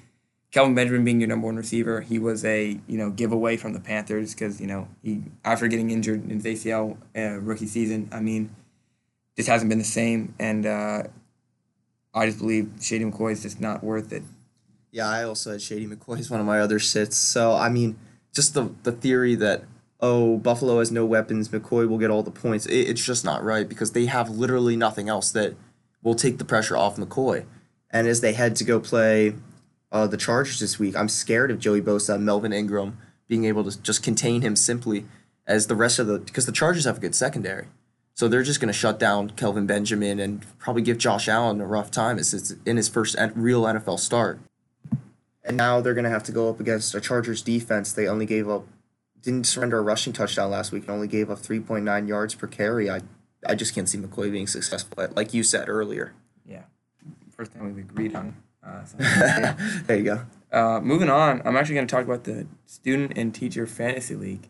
Kelvin 0.51 0.75
Benjamin 0.75 1.03
being 1.03 1.19
your 1.19 1.27
number 1.27 1.45
one 1.45 1.57
receiver, 1.57 2.01
he 2.01 2.19
was 2.19 2.45
a 2.45 2.79
you 2.87 2.97
know 2.97 3.09
giveaway 3.09 3.57
from 3.57 3.73
the 3.73 3.79
Panthers 3.79 4.33
because 4.33 4.61
you 4.61 4.67
know 4.67 4.87
he 5.03 5.23
after 5.43 5.67
getting 5.67 5.91
injured 5.91 6.23
in 6.23 6.39
his 6.39 6.45
ACL 6.45 6.97
uh, 7.15 7.39
rookie 7.41 7.67
season, 7.67 8.07
I 8.11 8.21
mean, 8.21 8.55
just 9.35 9.49
hasn't 9.49 9.69
been 9.69 9.77
the 9.77 9.83
same, 9.83 10.33
and 10.39 10.65
uh, 10.65 11.03
I 12.13 12.25
just 12.27 12.39
believe 12.39 12.71
Shady 12.81 13.03
McCoy 13.03 13.33
is 13.33 13.43
just 13.43 13.59
not 13.59 13.83
worth 13.83 14.13
it. 14.13 14.23
Yeah, 14.91 15.09
I 15.09 15.23
also 15.23 15.51
had 15.51 15.61
Shady 15.61 15.87
McCoy 15.87 16.19
as 16.19 16.29
one 16.29 16.39
of 16.39 16.45
my 16.45 16.59
other 16.59 16.79
sits. 16.79 17.17
So 17.17 17.53
I 17.53 17.69
mean, 17.69 17.97
just 18.33 18.53
the 18.53 18.73
the 18.83 18.91
theory 18.91 19.35
that 19.35 19.63
oh 19.99 20.37
Buffalo 20.37 20.79
has 20.79 20.91
no 20.91 21.05
weapons, 21.05 21.49
McCoy 21.49 21.87
will 21.87 21.97
get 21.97 22.09
all 22.09 22.23
the 22.23 22.31
points. 22.31 22.65
It, 22.65 22.89
it's 22.89 23.03
just 23.03 23.25
not 23.25 23.43
right 23.43 23.67
because 23.67 23.91
they 23.91 24.05
have 24.05 24.29
literally 24.29 24.75
nothing 24.75 25.09
else 25.09 25.31
that 25.31 25.55
will 26.01 26.15
take 26.15 26.37
the 26.37 26.45
pressure 26.45 26.77
off 26.77 26.97
McCoy. 26.97 27.45
And 27.89 28.07
as 28.07 28.21
they 28.21 28.33
head 28.33 28.55
to 28.57 28.63
go 28.63 28.79
play 28.79 29.35
uh, 29.91 30.07
the 30.07 30.17
Chargers 30.17 30.59
this 30.59 30.77
week, 30.77 30.95
I'm 30.95 31.09
scared 31.09 31.51
of 31.51 31.59
Joey 31.59 31.81
Bosa, 31.81 32.19
Melvin 32.19 32.53
Ingram, 32.53 32.97
being 33.27 33.45
able 33.45 33.63
to 33.63 33.81
just 33.81 34.03
contain 34.03 34.41
him 34.41 34.55
simply 34.55 35.05
as 35.45 35.67
the 35.67 35.75
rest 35.75 35.99
of 35.99 36.07
the 36.07 36.19
because 36.19 36.45
the 36.45 36.51
Chargers 36.51 36.85
have 36.85 36.97
a 36.97 37.01
good 37.01 37.15
secondary. 37.15 37.67
So 38.13 38.27
they're 38.27 38.43
just 38.43 38.59
going 38.59 38.67
to 38.67 38.73
shut 38.73 38.97
down 38.97 39.29
Kelvin 39.31 39.67
Benjamin 39.67 40.19
and 40.19 40.43
probably 40.57 40.81
give 40.81 40.97
Josh 40.97 41.27
Allen 41.27 41.61
a 41.61 41.67
rough 41.67 41.91
time 41.91 42.17
as 42.17 42.33
it's 42.33 42.55
in 42.65 42.75
his 42.75 42.89
first 42.89 43.15
real 43.35 43.63
NFL 43.63 43.99
start. 43.99 44.39
And 45.47 45.55
now 45.55 45.79
they're 45.79 45.93
going 45.93 46.03
to 46.03 46.09
have 46.09 46.23
to 46.23 46.31
go 46.33 46.49
up 46.49 46.59
against 46.59 46.93
a 46.93 46.99
Chargers 46.99 47.41
defense. 47.41 47.93
They 47.93 48.07
only 48.07 48.25
gave 48.25 48.49
up, 48.49 48.67
didn't 49.21 49.45
surrender 49.45 49.77
a 49.77 49.81
rushing 49.81 50.11
touchdown 50.11 50.51
last 50.51 50.73
week 50.73 50.83
and 50.83 50.91
only 50.91 51.07
gave 51.07 51.31
up 51.31 51.39
3.9 51.39 52.07
yards 52.07 52.35
per 52.35 52.47
carry. 52.47 52.89
I, 52.89 53.01
I 53.47 53.55
just 53.55 53.73
can't 53.73 53.87
see 53.87 53.97
McCoy 53.97 54.29
being 54.29 54.47
successful, 54.47 55.01
at, 55.01 55.15
like 55.15 55.33
you 55.33 55.43
said 55.43 55.69
earlier. 55.69 56.13
Yeah, 56.45 56.63
first 57.35 57.53
time 57.53 57.73
we've 57.73 57.77
agreed 57.77 58.13
on. 58.13 58.35
Uh, 58.61 58.83
there 59.85 59.97
you 59.97 60.03
go. 60.03 60.25
Uh, 60.51 60.81
moving 60.81 61.09
on, 61.09 61.41
I'm 61.45 61.55
actually 61.55 61.75
going 61.75 61.87
to 61.87 61.95
talk 61.95 62.03
about 62.03 62.25
the 62.25 62.47
student 62.65 63.17
and 63.17 63.33
teacher 63.33 63.65
fantasy 63.65 64.15
league 64.15 64.49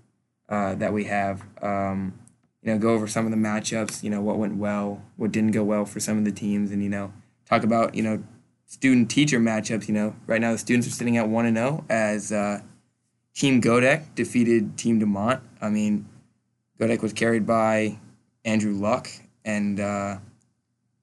uh, 0.50 0.74
that 0.76 0.94
we 0.94 1.04
have. 1.04 1.44
Um, 1.62 2.18
you 2.64 2.74
know, 2.74 2.80
go 2.80 2.90
over 2.90 3.08
some 3.08 3.26
of 3.26 3.32
the 3.32 3.38
matchups. 3.38 4.04
You 4.04 4.10
know, 4.10 4.22
what 4.22 4.38
went 4.38 4.58
well, 4.58 5.04
what 5.16 5.32
didn't 5.32 5.52
go 5.52 5.64
well 5.64 5.86
for 5.86 6.00
some 6.00 6.18
of 6.18 6.26
the 6.26 6.32
teams, 6.32 6.72
and 6.72 6.82
you 6.82 6.90
know, 6.90 7.14
talk 7.46 7.64
about 7.64 7.96
you 7.96 8.04
know 8.04 8.24
student 8.68 9.10
teacher 9.10 9.40
matchups. 9.40 9.88
You 9.88 9.96
know, 9.96 10.16
right 10.28 10.40
now 10.40 10.52
the 10.52 10.58
students 10.58 10.88
are 10.88 10.92
sitting 10.92 11.18
at 11.18 11.28
one 11.28 11.46
and 11.46 11.58
zero 11.58 11.84
as 11.90 12.32
uh, 12.32 12.62
Team 13.34 13.62
Godek 13.62 14.14
defeated 14.14 14.78
Team 14.78 15.02
Demont. 15.02 15.42
I 15.60 15.70
mean, 15.70 16.08
Godek 16.80 17.02
was 17.02 17.14
carried 17.14 17.48
by 17.48 17.98
Andrew 18.46 18.74
Luck 18.74 19.10
and 19.44 19.80
uh, 19.80 20.18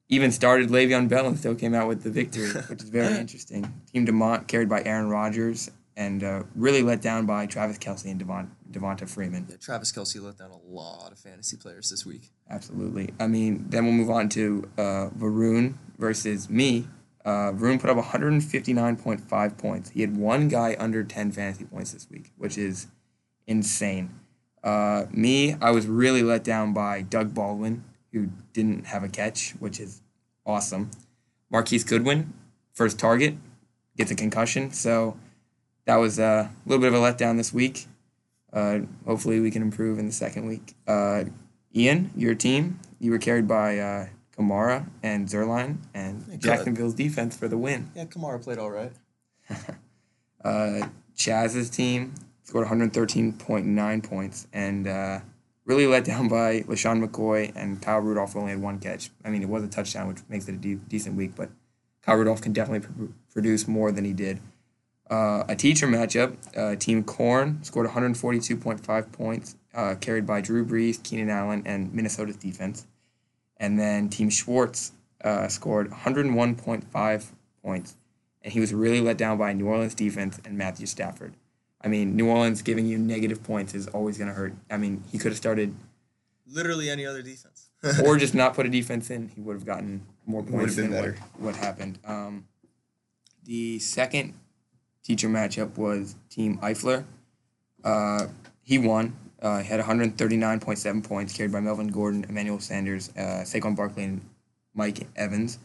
even 0.08 0.30
started 0.30 0.68
Le'Veon 0.68 1.08
Bell 1.08 1.26
and 1.26 1.38
still 1.38 1.54
came 1.54 1.74
out 1.74 1.88
with 1.88 2.02
the 2.02 2.10
victory, 2.10 2.48
which 2.68 2.82
is 2.82 2.88
very 2.88 3.18
interesting. 3.18 3.72
Team 3.92 4.06
Demont 4.06 4.46
carried 4.46 4.68
by 4.68 4.82
Aaron 4.84 5.08
Rodgers 5.08 5.70
and 5.96 6.24
uh, 6.24 6.42
really 6.54 6.82
let 6.82 7.00
down 7.00 7.24
by 7.26 7.46
Travis 7.46 7.78
Kelce 7.78 8.06
and 8.06 8.18
Devon, 8.18 8.50
Devonta 8.70 9.08
Freeman. 9.08 9.46
Yeah, 9.48 9.56
Travis 9.60 9.92
Kelce 9.92 10.20
let 10.20 10.38
down 10.38 10.50
a 10.50 10.58
lot 10.68 11.12
of 11.12 11.18
fantasy 11.18 11.56
players 11.56 11.90
this 11.90 12.04
week. 12.04 12.30
Absolutely. 12.50 13.10
I 13.20 13.26
mean, 13.26 13.66
then 13.68 13.84
we'll 13.84 13.94
move 13.94 14.10
on 14.10 14.28
to 14.30 14.68
uh, 14.76 15.08
Varun 15.16 15.74
versus 15.98 16.50
me. 16.50 16.88
Uh, 17.24 17.52
Varun 17.52 17.80
put 17.80 17.88
up 17.88 17.96
159.5 17.96 19.58
points. 19.58 19.90
He 19.90 20.02
had 20.02 20.16
one 20.16 20.48
guy 20.48 20.76
under 20.78 21.02
10 21.02 21.32
fantasy 21.32 21.64
points 21.64 21.92
this 21.92 22.08
week, 22.10 22.32
which 22.36 22.58
is 22.58 22.88
insane. 23.46 24.10
Uh, 24.62 25.06
me, 25.10 25.54
I 25.60 25.70
was 25.70 25.86
really 25.86 26.22
let 26.22 26.44
down 26.44 26.72
by 26.72 27.02
Doug 27.02 27.34
Baldwin, 27.34 27.84
who 28.12 28.28
didn't 28.52 28.86
have 28.86 29.02
a 29.02 29.08
catch, 29.08 29.52
which 29.52 29.80
is 29.80 30.02
awesome. 30.44 30.90
Marquise 31.50 31.84
Goodwin, 31.84 32.32
first 32.72 32.98
target, 32.98 33.34
gets 33.96 34.10
a 34.10 34.14
concussion. 34.14 34.72
So 34.72 35.16
that 35.86 35.96
was 35.96 36.18
a 36.18 36.50
little 36.66 36.80
bit 36.80 36.92
of 36.92 36.94
a 36.94 37.04
letdown 37.04 37.36
this 37.36 37.52
week. 37.52 37.86
Uh, 38.52 38.80
hopefully, 39.06 39.40
we 39.40 39.50
can 39.50 39.62
improve 39.62 39.98
in 39.98 40.06
the 40.06 40.12
second 40.12 40.46
week. 40.46 40.74
Uh, 40.86 41.24
Ian, 41.74 42.10
your 42.16 42.34
team, 42.34 42.78
you 43.00 43.10
were 43.10 43.18
carried 43.18 43.48
by 43.48 43.78
uh, 43.78 44.06
Kamara 44.36 44.86
and 45.02 45.28
Zerline 45.28 45.78
and 45.94 46.26
good. 46.26 46.40
Jacksonville's 46.40 46.94
defense 46.94 47.36
for 47.36 47.48
the 47.48 47.56
win. 47.58 47.90
Yeah, 47.94 48.04
Kamara 48.06 48.42
played 48.42 48.58
all 48.58 48.70
right. 48.70 48.92
Uh, 50.44 50.86
Chaz's 51.16 51.70
team 51.70 52.12
scored 52.42 52.68
113.9 52.68 54.02
points 54.04 54.46
and 54.52 54.86
uh, 54.86 55.20
really 55.64 55.86
let 55.86 56.04
down 56.04 56.28
by 56.38 56.60
LeSean 56.60 57.02
McCoy 57.02 57.50
and 57.56 57.80
Kyle 57.80 58.00
Rudolph 58.00 58.36
only 58.36 58.50
had 58.50 58.60
one 58.60 58.78
catch. 58.78 59.08
I 59.24 59.30
mean, 59.30 59.40
it 59.42 59.48
was 59.48 59.64
a 59.64 59.68
touchdown, 59.68 60.08
which 60.08 60.18
makes 60.28 60.46
it 60.48 60.54
a 60.54 60.58
de- 60.58 60.74
decent 60.74 61.16
week, 61.16 61.34
but 61.34 61.48
Kyle 62.02 62.16
Rudolph 62.16 62.42
can 62.42 62.52
definitely 62.52 62.86
pr- 62.86 63.12
produce 63.32 63.66
more 63.66 63.90
than 63.90 64.04
he 64.04 64.12
did. 64.12 64.40
Uh, 65.10 65.44
a 65.48 65.56
teacher 65.56 65.86
matchup, 65.86 66.36
uh, 66.56 66.76
Team 66.76 67.04
Corn 67.04 67.62
scored 67.62 67.88
142.5 67.88 69.12
points, 69.12 69.56
uh, 69.74 69.94
carried 69.98 70.26
by 70.26 70.42
Drew 70.42 70.64
Brees, 70.66 71.02
Keenan 71.02 71.30
Allen, 71.30 71.62
and 71.64 71.92
Minnesota's 71.94 72.36
defense. 72.36 72.86
And 73.56 73.78
then 73.78 74.08
Team 74.08 74.30
Schwartz 74.30 74.92
uh, 75.22 75.48
scored 75.48 75.90
101.5 75.90 77.26
points, 77.62 77.96
and 78.42 78.52
he 78.52 78.60
was 78.60 78.74
really 78.74 79.00
let 79.00 79.16
down 79.16 79.38
by 79.38 79.52
New 79.52 79.66
Orleans 79.66 79.94
defense 79.94 80.40
and 80.44 80.58
Matthew 80.58 80.86
Stafford. 80.86 81.34
I 81.80 81.88
mean, 81.88 82.16
New 82.16 82.28
Orleans 82.28 82.62
giving 82.62 82.86
you 82.86 82.98
negative 82.98 83.42
points 83.42 83.74
is 83.74 83.86
always 83.88 84.18
going 84.18 84.28
to 84.28 84.34
hurt. 84.34 84.54
I 84.70 84.76
mean, 84.76 85.04
he 85.12 85.18
could 85.18 85.32
have 85.32 85.36
started 85.36 85.74
Literally 86.46 86.90
any 86.90 87.06
other 87.06 87.22
defense. 87.22 87.70
or 88.04 88.16
just 88.18 88.34
not 88.34 88.54
put 88.54 88.66
a 88.66 88.68
defense 88.68 89.10
in. 89.10 89.28
He 89.28 89.40
would 89.40 89.54
have 89.54 89.64
gotten 89.64 90.06
more 90.26 90.42
points 90.42 90.76
than 90.76 90.92
what, 90.92 91.18
what 91.38 91.56
happened. 91.56 91.98
Um, 92.04 92.46
the 93.44 93.78
second 93.78 94.34
teacher 95.02 95.28
matchup 95.28 95.76
was 95.76 96.16
Team 96.30 96.58
Eifler. 96.58 97.04
Uh, 97.82 98.26
he 98.62 98.78
won. 98.78 99.16
Uh, 99.44 99.58
he 99.58 99.68
had 99.68 99.78
139.7 99.78 101.04
points, 101.04 101.36
carried 101.36 101.52
by 101.52 101.60
Melvin 101.60 101.88
Gordon, 101.88 102.24
Emmanuel 102.26 102.58
Sanders, 102.58 103.10
uh, 103.10 103.44
Saquon 103.44 103.76
Barkley, 103.76 104.04
and 104.04 104.22
Mike 104.72 105.06
Evans. 105.16 105.58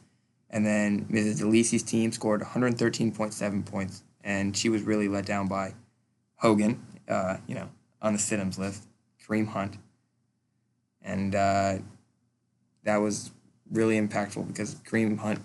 And 0.50 0.66
then 0.66 1.06
Mrs. 1.06 1.40
DeLisi's 1.40 1.84
team 1.84 2.12
scored 2.12 2.42
113.7 2.42 3.66
points, 3.66 4.04
and 4.22 4.58
she 4.58 4.68
was 4.68 4.82
really 4.82 5.08
let 5.08 5.26
down 5.26 5.48
by 5.48 5.76
Hogan, 6.36 6.86
uh, 7.08 7.38
you 7.48 7.56
know, 7.56 7.70
on 8.02 8.12
the 8.12 8.20
Siddums 8.20 8.58
list, 8.58 8.84
Kareem 9.26 9.48
Hunt. 9.48 9.78
And 11.02 11.34
uh, 11.34 11.78
that 12.84 12.98
was 12.98 13.32
really 13.72 13.98
impactful 13.98 14.46
because 14.48 14.76
Kareem 14.76 15.20
Hunt 15.20 15.40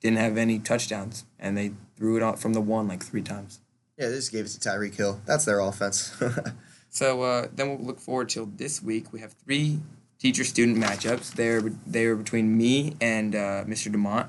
didn't 0.00 0.18
have 0.18 0.36
any 0.36 0.60
touchdowns, 0.60 1.24
and 1.40 1.58
they 1.58 1.72
threw 1.96 2.16
it 2.16 2.22
out 2.22 2.38
from 2.38 2.52
the 2.52 2.60
one 2.60 2.86
like 2.86 3.02
three 3.02 3.22
times. 3.22 3.58
yeah, 3.98 4.10
they 4.10 4.14
just 4.14 4.30
gave 4.30 4.44
it 4.44 4.50
to 4.50 4.60
Tyreek 4.60 4.94
Hill. 4.94 5.20
That's 5.26 5.44
their 5.44 5.58
offense. 5.58 6.14
So 6.94 7.22
uh, 7.22 7.48
then 7.52 7.70
we'll 7.70 7.84
look 7.84 7.98
forward 7.98 8.28
till 8.28 8.46
this 8.46 8.80
week. 8.80 9.12
We 9.12 9.18
have 9.18 9.32
three 9.32 9.80
teacher-student 10.20 10.78
matchups. 10.78 11.34
They're 11.34 11.60
they're 11.84 12.14
between 12.14 12.56
me 12.56 12.94
and 13.00 13.34
uh, 13.34 13.64
Mr. 13.64 13.92
Demont, 13.92 14.28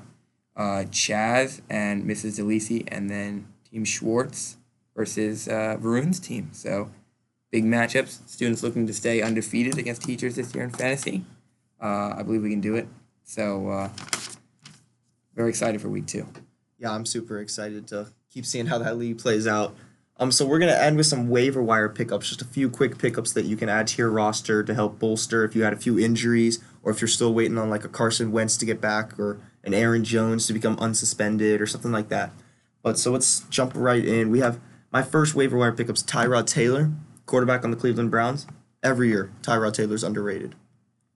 uh, 0.56 0.84
Chaz 0.90 1.60
and 1.70 2.04
Mrs. 2.04 2.40
Delisi, 2.40 2.82
and 2.88 3.08
then 3.08 3.46
Team 3.70 3.84
Schwartz 3.84 4.56
versus 4.96 5.46
uh, 5.46 5.76
Varun's 5.80 6.18
team. 6.18 6.48
So 6.50 6.90
big 7.52 7.64
matchups. 7.64 8.28
Students 8.28 8.64
looking 8.64 8.88
to 8.88 8.92
stay 8.92 9.22
undefeated 9.22 9.78
against 9.78 10.02
teachers 10.02 10.34
this 10.34 10.52
year 10.52 10.64
in 10.64 10.70
fantasy. 10.70 11.24
Uh, 11.80 12.16
I 12.18 12.24
believe 12.24 12.42
we 12.42 12.50
can 12.50 12.60
do 12.60 12.74
it. 12.74 12.88
So 13.22 13.68
uh, 13.68 13.90
very 15.36 15.50
excited 15.50 15.80
for 15.80 15.88
week 15.88 16.08
two. 16.08 16.26
yeah, 16.80 16.90
I'm 16.90 17.06
super 17.06 17.38
excited 17.38 17.86
to 17.88 18.08
keep 18.28 18.44
seeing 18.44 18.66
how 18.66 18.78
that 18.78 18.98
league 18.98 19.18
plays 19.18 19.46
out. 19.46 19.76
Um, 20.18 20.32
so 20.32 20.46
we're 20.46 20.58
gonna 20.58 20.72
end 20.72 20.96
with 20.96 21.06
some 21.06 21.28
waiver 21.28 21.62
wire 21.62 21.88
pickups, 21.88 22.28
just 22.28 22.40
a 22.40 22.46
few 22.46 22.70
quick 22.70 22.98
pickups 22.98 23.32
that 23.32 23.44
you 23.44 23.56
can 23.56 23.68
add 23.68 23.86
to 23.88 23.98
your 23.98 24.10
roster 24.10 24.62
to 24.62 24.74
help 24.74 24.98
bolster 24.98 25.44
if 25.44 25.54
you 25.54 25.62
had 25.62 25.74
a 25.74 25.76
few 25.76 25.98
injuries 25.98 26.62
or 26.82 26.90
if 26.90 27.00
you're 27.00 27.08
still 27.08 27.34
waiting 27.34 27.58
on 27.58 27.68
like 27.68 27.84
a 27.84 27.88
Carson 27.88 28.32
Wentz 28.32 28.56
to 28.56 28.66
get 28.66 28.80
back 28.80 29.18
or 29.18 29.38
an 29.62 29.74
Aaron 29.74 30.04
Jones 30.04 30.46
to 30.46 30.54
become 30.54 30.76
unsuspended 30.78 31.60
or 31.60 31.66
something 31.66 31.92
like 31.92 32.08
that. 32.08 32.30
But 32.82 32.98
so 32.98 33.10
let's 33.10 33.40
jump 33.50 33.72
right 33.74 34.04
in. 34.04 34.30
We 34.30 34.40
have 34.40 34.58
my 34.90 35.02
first 35.02 35.34
waiver 35.34 35.58
wire 35.58 35.72
pickups 35.72 36.02
Tyrod 36.02 36.46
Taylor, 36.46 36.92
quarterback 37.26 37.64
on 37.64 37.70
the 37.70 37.76
Cleveland 37.76 38.10
Browns. 38.10 38.46
Every 38.82 39.08
year, 39.08 39.32
Tyrod 39.42 39.74
Taylor's 39.74 40.04
underrated. 40.04 40.54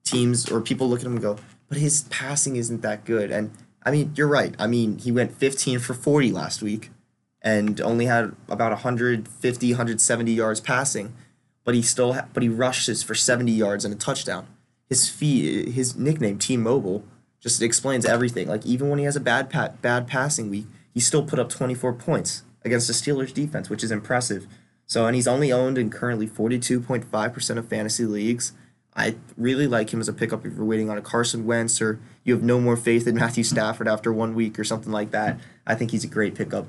Teams 0.05 0.51
or 0.51 0.61
people 0.61 0.91
look 0.91 1.01
at 1.01 1.07
him 1.07 1.13
and 1.13 1.23
go, 1.23 1.39
but 1.69 1.79
his 1.79 2.03
passing 2.11 2.57
isn't 2.57 2.83
that 2.83 3.05
good. 3.07 3.31
And 3.31 3.53
I 3.83 3.93
mean, 3.93 4.13
you're 4.15 4.27
right. 4.27 4.55
I 4.59 4.67
mean, 4.67 4.99
he 4.99 5.11
went 5.11 5.33
15 5.33 5.79
for 5.79 5.95
40 5.95 6.33
last 6.33 6.61
week 6.61 6.91
and 7.43 7.81
only 7.81 8.07
had 8.07 8.35
about 8.49 8.73
150, 8.73 9.71
170 9.71 10.33
yards 10.33 10.61
passing, 10.61 11.15
but 11.65 11.75
he 11.75 11.83
still 11.83 12.15
ha- 12.15 12.27
but 12.33 12.43
he 12.43 12.49
rushes 12.49 13.03
for 13.03 13.15
70 13.15 13.51
yards 13.53 13.85
and 13.85 13.95
a 13.95 13.97
touchdown. 13.97 14.47
His 14.89 15.09
feet, 15.09 15.69
his 15.71 15.97
nickname 15.97 16.39
T-Mobile 16.39 17.05
just 17.41 17.63
explains 17.63 18.05
everything. 18.05 18.49
Like 18.49 18.67
even 18.67 18.91
when 18.91 18.99
he 18.99 19.05
has 19.05 19.17
a 19.17 19.21
bad 19.21 19.49
pat, 19.49 19.81
bad 19.81 20.07
passing 20.07 20.51
week, 20.51 20.67
he 20.93 21.01
still 21.01 21.25
put 21.25 21.39
up 21.39 21.49
24 21.49 21.95
points 21.95 22.43
against 22.65 22.87
the 22.87 22.93
Steelers 22.93 23.33
defense, 23.33 23.71
which 23.71 23.83
is 23.83 23.91
impressive. 23.91 24.47
So 24.87 25.07
and 25.07 25.15
he's 25.15 25.29
only 25.29 25.53
owned 25.53 25.79
in 25.79 25.91
currently 25.91 26.27
42.5% 26.27 27.57
of 27.57 27.69
fantasy 27.69 28.05
leagues. 28.05 28.53
I 28.95 29.17
really 29.37 29.69
like 29.69 29.95
him 29.95 30.01
as 30.01 30.09
a 30.09 30.13
pickup 30.13 30.45
if 30.45 30.55
you're 30.55 30.65
waiting 30.65 30.91
on 30.91 30.99
a 30.99 31.03
Carson 31.03 31.47
Wentz 31.47 31.81
or 31.81 32.01
you 32.25 32.35
have 32.35 32.43
no 32.43 32.61
more 32.61 32.77
faith 32.77 33.07
in 33.07 33.15
Matthew 33.15 33.45
Stafford 33.45 33.87
after 33.89 34.13
one 34.13 34.35
week 34.35 34.59
or 34.59 34.65
something 34.65 34.93
like 34.93 35.13
that. 35.13 35.39
I 35.67 35.77
think 35.77 35.93
he's 35.93 36.05
a 36.05 36.09
great 36.09 36.35
pickup. 36.35 36.67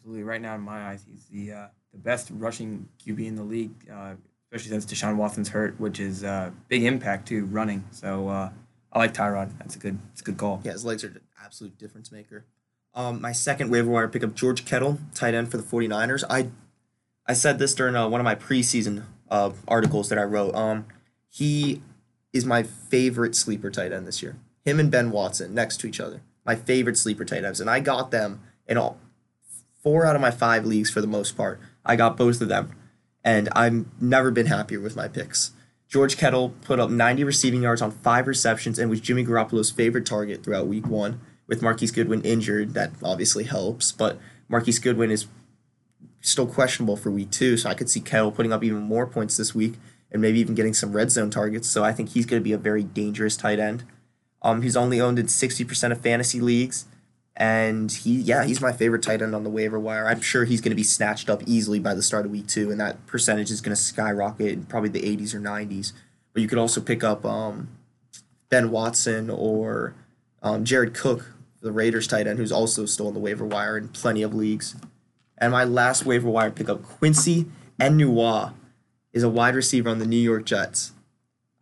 Absolutely, 0.00 0.22
right 0.22 0.40
now 0.40 0.54
in 0.54 0.62
my 0.62 0.88
eyes, 0.88 1.04
he's 1.06 1.26
the 1.26 1.52
uh, 1.52 1.66
the 1.92 1.98
best 1.98 2.30
rushing 2.32 2.88
QB 3.04 3.26
in 3.26 3.36
the 3.36 3.42
league, 3.42 3.74
uh, 3.92 4.14
especially 4.50 4.70
since 4.70 4.86
Deshaun 4.86 5.16
Watson's 5.16 5.50
hurt, 5.50 5.78
which 5.78 6.00
is 6.00 6.24
uh, 6.24 6.52
big 6.68 6.84
impact 6.84 7.28
to 7.28 7.44
running. 7.44 7.84
So 7.90 8.28
uh, 8.28 8.50
I 8.94 8.98
like 8.98 9.12
Tyrod. 9.12 9.58
That's 9.58 9.76
a 9.76 9.78
good. 9.78 9.98
It's 10.12 10.22
a 10.22 10.24
good 10.24 10.38
call. 10.38 10.62
Yeah, 10.64 10.72
his 10.72 10.86
legs 10.86 11.04
are 11.04 11.08
an 11.08 11.20
absolute 11.44 11.76
difference 11.76 12.10
maker. 12.10 12.46
Um, 12.94 13.20
my 13.20 13.32
second 13.32 13.70
waiver 13.70 13.90
wire 13.90 14.08
pickup, 14.08 14.34
George 14.34 14.64
Kittle, 14.64 14.98
tight 15.14 15.34
end 15.34 15.50
for 15.50 15.58
the 15.58 15.62
49ers. 15.62 16.24
I 16.30 16.48
I 17.26 17.34
said 17.34 17.58
this 17.58 17.74
during 17.74 17.94
uh, 17.94 18.08
one 18.08 18.22
of 18.22 18.24
my 18.24 18.34
preseason 18.34 19.04
uh, 19.30 19.50
articles 19.68 20.08
that 20.08 20.18
I 20.18 20.24
wrote. 20.24 20.54
Um, 20.54 20.86
he 21.28 21.82
is 22.32 22.46
my 22.46 22.62
favorite 22.62 23.36
sleeper 23.36 23.70
tight 23.70 23.92
end 23.92 24.06
this 24.06 24.22
year. 24.22 24.38
Him 24.64 24.80
and 24.80 24.90
Ben 24.90 25.10
Watson 25.10 25.52
next 25.52 25.78
to 25.80 25.86
each 25.86 26.00
other. 26.00 26.22
My 26.46 26.56
favorite 26.56 26.96
sleeper 26.96 27.26
tight 27.26 27.44
ends. 27.44 27.60
And 27.60 27.68
I 27.68 27.80
got 27.80 28.10
them 28.10 28.40
in 28.66 28.78
all 28.78 28.98
four 29.82 30.06
out 30.06 30.14
of 30.14 30.22
my 30.22 30.30
five 30.30 30.64
leagues 30.66 30.90
for 30.90 31.00
the 31.00 31.06
most 31.06 31.36
part. 31.36 31.60
I 31.84 31.96
got 31.96 32.16
both 32.16 32.40
of 32.40 32.48
them. 32.48 32.74
and 33.22 33.50
I've 33.54 33.84
never 34.00 34.30
been 34.30 34.46
happier 34.46 34.80
with 34.80 34.96
my 34.96 35.06
picks. 35.06 35.52
George 35.88 36.16
Kittle 36.16 36.54
put 36.62 36.80
up 36.80 36.88
90 36.88 37.24
receiving 37.24 37.62
yards 37.62 37.82
on 37.82 37.90
five 37.90 38.26
receptions 38.26 38.78
and 38.78 38.88
was 38.88 39.00
Jimmy 39.00 39.24
Garoppolo's 39.26 39.70
favorite 39.70 40.06
target 40.06 40.42
throughout 40.42 40.66
week 40.68 40.86
one. 40.86 41.20
With 41.46 41.60
Marquise 41.62 41.90
Goodwin 41.90 42.22
injured, 42.22 42.74
that 42.74 42.92
obviously 43.02 43.44
helps, 43.44 43.92
but 43.92 44.18
Marquise 44.48 44.78
Goodwin 44.78 45.10
is 45.10 45.26
still 46.20 46.46
questionable 46.46 46.96
for 46.96 47.10
week 47.10 47.30
two, 47.30 47.56
so 47.56 47.68
I 47.68 47.74
could 47.74 47.90
see 47.90 48.00
Kittle 48.00 48.30
putting 48.30 48.52
up 48.52 48.62
even 48.62 48.80
more 48.80 49.06
points 49.06 49.36
this 49.36 49.54
week 49.54 49.74
and 50.12 50.22
maybe 50.22 50.38
even 50.40 50.54
getting 50.54 50.74
some 50.74 50.92
red 50.92 51.10
zone 51.10 51.30
targets. 51.30 51.68
So 51.68 51.84
I 51.84 51.92
think 51.92 52.10
he's 52.10 52.26
going 52.26 52.40
to 52.40 52.44
be 52.44 52.52
a 52.52 52.58
very 52.58 52.84
dangerous 52.84 53.36
tight 53.36 53.58
end. 53.58 53.84
Um, 54.42 54.62
he's 54.62 54.76
only 54.76 55.00
owned 55.00 55.18
in 55.18 55.26
60% 55.26 55.92
of 55.92 56.00
fantasy 56.00 56.40
leagues. 56.40 56.86
And 57.36 57.90
he, 57.90 58.16
yeah, 58.16 58.44
he's 58.44 58.60
my 58.60 58.72
favorite 58.72 59.02
tight 59.02 59.22
end 59.22 59.34
on 59.34 59.44
the 59.44 59.50
waiver 59.50 59.78
wire. 59.78 60.06
I'm 60.06 60.20
sure 60.20 60.44
he's 60.44 60.60
going 60.60 60.72
to 60.72 60.76
be 60.76 60.82
snatched 60.82 61.30
up 61.30 61.42
easily 61.46 61.78
by 61.78 61.94
the 61.94 62.02
start 62.02 62.26
of 62.26 62.32
week 62.32 62.46
two, 62.46 62.70
and 62.70 62.80
that 62.80 63.06
percentage 63.06 63.50
is 63.50 63.60
going 63.60 63.74
to 63.74 63.80
skyrocket 63.80 64.52
in 64.52 64.64
probably 64.64 64.90
the 64.90 65.00
80s 65.00 65.34
or 65.34 65.40
90s. 65.40 65.92
But 66.32 66.42
you 66.42 66.48
could 66.48 66.58
also 66.58 66.80
pick 66.80 67.02
up 67.02 67.24
um, 67.24 67.68
Ben 68.50 68.70
Watson 68.70 69.30
or 69.30 69.94
um, 70.42 70.64
Jared 70.64 70.92
Cook, 70.92 71.32
the 71.62 71.72
Raiders 71.72 72.06
tight 72.06 72.26
end, 72.26 72.38
who's 72.38 72.52
also 72.52 72.84
still 72.84 73.08
on 73.08 73.14
the 73.14 73.20
waiver 73.20 73.46
wire 73.46 73.78
in 73.78 73.88
plenty 73.88 74.22
of 74.22 74.34
leagues. 74.34 74.76
And 75.38 75.52
my 75.52 75.64
last 75.64 76.04
waiver 76.04 76.28
wire 76.28 76.50
pickup, 76.50 76.82
Quincy 76.82 77.46
Enunwa, 77.80 78.52
is 79.12 79.22
a 79.22 79.28
wide 79.28 79.54
receiver 79.54 79.88
on 79.88 79.98
the 79.98 80.06
New 80.06 80.16
York 80.16 80.44
Jets. 80.44 80.92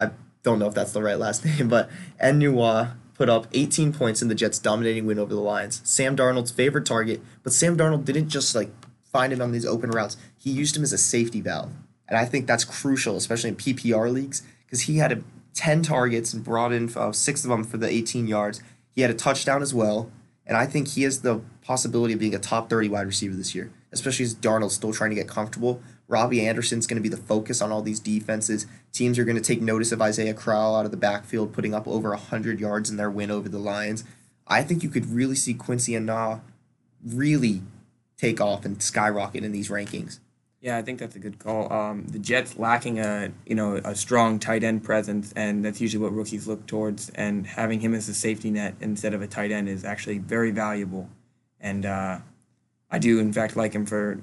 I 0.00 0.10
don't 0.42 0.58
know 0.58 0.66
if 0.66 0.74
that's 0.74 0.92
the 0.92 1.02
right 1.02 1.18
last 1.18 1.44
name, 1.44 1.68
but 1.68 1.88
Enunwa 2.22 2.96
put 3.18 3.28
up 3.28 3.48
18 3.52 3.92
points 3.92 4.22
in 4.22 4.28
the 4.28 4.34
Jets' 4.34 4.60
dominating 4.60 5.04
win 5.04 5.18
over 5.18 5.34
the 5.34 5.40
Lions. 5.40 5.82
Sam 5.84 6.16
Darnold's 6.16 6.52
favorite 6.52 6.86
target, 6.86 7.20
but 7.42 7.52
Sam 7.52 7.76
Darnold 7.76 8.04
didn't 8.04 8.28
just 8.28 8.54
like 8.54 8.70
find 9.04 9.32
him 9.32 9.42
on 9.42 9.50
these 9.50 9.66
open 9.66 9.90
routes. 9.90 10.16
He 10.38 10.50
used 10.50 10.76
him 10.76 10.84
as 10.84 10.92
a 10.92 10.98
safety 10.98 11.40
valve. 11.40 11.72
And 12.08 12.16
I 12.16 12.24
think 12.24 12.46
that's 12.46 12.64
crucial, 12.64 13.16
especially 13.16 13.50
in 13.50 13.56
PPR 13.56 14.10
leagues, 14.10 14.42
because 14.64 14.82
he 14.82 14.98
had 14.98 15.12
a, 15.12 15.22
10 15.54 15.82
targets 15.82 16.32
and 16.32 16.44
brought 16.44 16.72
in 16.72 16.88
uh, 16.94 17.10
six 17.10 17.42
of 17.42 17.50
them 17.50 17.64
for 17.64 17.78
the 17.78 17.88
18 17.88 18.28
yards. 18.28 18.62
He 18.94 19.02
had 19.02 19.10
a 19.10 19.14
touchdown 19.14 19.60
as 19.60 19.74
well. 19.74 20.08
And 20.46 20.56
I 20.56 20.66
think 20.66 20.88
he 20.88 21.02
has 21.02 21.22
the 21.22 21.40
possibility 21.62 22.14
of 22.14 22.20
being 22.20 22.34
a 22.34 22.38
top 22.38 22.70
30 22.70 22.88
wide 22.88 23.06
receiver 23.06 23.34
this 23.34 23.56
year, 23.56 23.72
especially 23.92 24.24
as 24.24 24.34
Darnold's 24.34 24.74
still 24.74 24.92
trying 24.92 25.10
to 25.10 25.16
get 25.16 25.28
comfortable. 25.28 25.80
Robbie 26.08 26.46
Anderson's 26.46 26.86
going 26.86 27.02
to 27.02 27.08
be 27.08 27.14
the 27.14 27.22
focus 27.22 27.60
on 27.60 27.70
all 27.70 27.82
these 27.82 28.00
defenses. 28.00 28.66
Teams 28.92 29.18
are 29.18 29.24
going 29.24 29.36
to 29.36 29.42
take 29.42 29.60
notice 29.60 29.92
of 29.92 30.00
Isaiah 30.00 30.34
Crowell 30.34 30.76
out 30.76 30.84
of 30.84 30.90
the 30.90 30.96
backfield, 30.96 31.52
putting 31.52 31.74
up 31.74 31.86
over 31.86 32.10
100 32.10 32.60
yards 32.60 32.90
in 32.90 32.96
their 32.96 33.10
win 33.10 33.30
over 33.30 33.48
the 33.48 33.58
Lions. 33.58 34.04
I 34.46 34.62
think 34.62 34.82
you 34.82 34.88
could 34.88 35.06
really 35.06 35.34
see 35.34 35.54
Quincy 35.54 35.92
Enunwa 35.92 36.40
really 37.04 37.62
take 38.16 38.40
off 38.40 38.64
and 38.64 38.82
skyrocket 38.82 39.44
in 39.44 39.52
these 39.52 39.68
rankings. 39.68 40.18
Yeah, 40.60 40.76
I 40.76 40.82
think 40.82 40.98
that's 40.98 41.14
a 41.14 41.20
good 41.20 41.38
call. 41.38 41.72
Um, 41.72 42.06
the 42.08 42.18
Jets 42.18 42.58
lacking 42.58 42.98
a 42.98 43.30
you 43.46 43.54
know 43.54 43.76
a 43.76 43.94
strong 43.94 44.40
tight 44.40 44.64
end 44.64 44.82
presence, 44.82 45.32
and 45.36 45.64
that's 45.64 45.80
usually 45.80 46.02
what 46.02 46.12
rookies 46.12 46.48
look 46.48 46.66
towards. 46.66 47.10
And 47.10 47.46
having 47.46 47.78
him 47.78 47.94
as 47.94 48.08
a 48.08 48.14
safety 48.14 48.50
net 48.50 48.74
instead 48.80 49.14
of 49.14 49.22
a 49.22 49.28
tight 49.28 49.52
end 49.52 49.68
is 49.68 49.84
actually 49.84 50.18
very 50.18 50.50
valuable. 50.50 51.08
And 51.60 51.86
uh, 51.86 52.18
I 52.90 52.98
do 52.98 53.18
in 53.18 53.32
fact 53.32 53.56
like 53.56 53.72
him 53.72 53.86
for, 53.86 54.20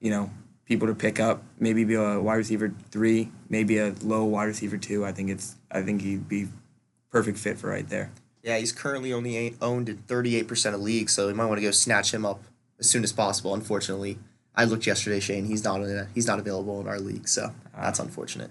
you 0.00 0.10
know, 0.10 0.30
people 0.64 0.88
to 0.88 0.94
pick 0.94 1.20
up. 1.20 1.42
Maybe 1.58 1.84
be 1.84 1.94
a 1.94 2.20
wide 2.20 2.36
receiver 2.36 2.72
three, 2.90 3.30
maybe 3.48 3.78
a 3.78 3.94
low 4.02 4.24
wide 4.24 4.44
receiver 4.44 4.76
two. 4.76 5.04
I 5.04 5.12
think 5.12 5.30
it's 5.30 5.56
I 5.70 5.82
think 5.82 6.02
he'd 6.02 6.28
be 6.28 6.48
perfect 7.10 7.38
fit 7.38 7.58
for 7.58 7.70
right 7.70 7.88
there. 7.88 8.10
Yeah, 8.42 8.58
he's 8.58 8.72
currently 8.72 9.12
only 9.12 9.56
owned 9.62 9.88
in 9.88 9.96
38% 9.98 10.74
of 10.74 10.80
leagues, 10.80 11.12
so 11.12 11.28
you 11.28 11.34
might 11.34 11.46
want 11.46 11.58
to 11.58 11.62
go 11.62 11.70
snatch 11.70 12.12
him 12.12 12.26
up 12.26 12.42
as 12.78 12.90
soon 12.90 13.02
as 13.02 13.10
possible. 13.10 13.54
Unfortunately, 13.54 14.18
I 14.54 14.64
looked 14.64 14.86
yesterday, 14.86 15.18
Shane. 15.18 15.46
He's 15.46 15.64
not 15.64 15.80
in 15.80 15.96
a, 15.96 16.08
he's 16.14 16.26
not 16.26 16.38
available 16.38 16.78
in 16.80 16.86
our 16.86 16.98
league, 16.98 17.26
so 17.26 17.52
ah. 17.74 17.84
that's 17.84 17.98
unfortunate. 17.98 18.50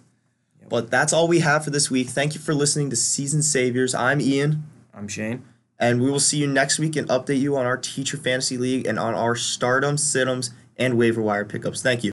Yep. 0.61 0.69
But 0.69 0.89
that's 0.89 1.13
all 1.13 1.27
we 1.27 1.39
have 1.39 1.63
for 1.63 1.69
this 1.69 1.91
week. 1.91 2.09
Thank 2.09 2.33
you 2.33 2.41
for 2.41 2.55
listening 2.55 2.89
to 2.89 2.95
Season 2.95 3.43
Saviors. 3.43 3.93
I'm 3.93 4.19
Ian. 4.19 4.63
I'm 4.95 5.07
Shane. 5.07 5.43
And 5.83 6.01
we 6.01 6.09
will 6.09 6.21
see 6.21 6.37
you 6.37 6.47
next 6.47 6.79
week 6.79 6.95
and 6.95 7.09
update 7.09 7.41
you 7.41 7.57
on 7.57 7.65
our 7.65 7.75
teacher 7.75 8.15
fantasy 8.15 8.57
league 8.57 8.87
and 8.87 8.97
on 8.97 9.13
our 9.15 9.35
stardom, 9.35 9.97
situms, 9.97 10.51
and 10.77 10.97
waiver 10.97 11.21
wire 11.21 11.43
pickups. 11.43 11.81
Thank 11.81 12.05
you. 12.05 12.11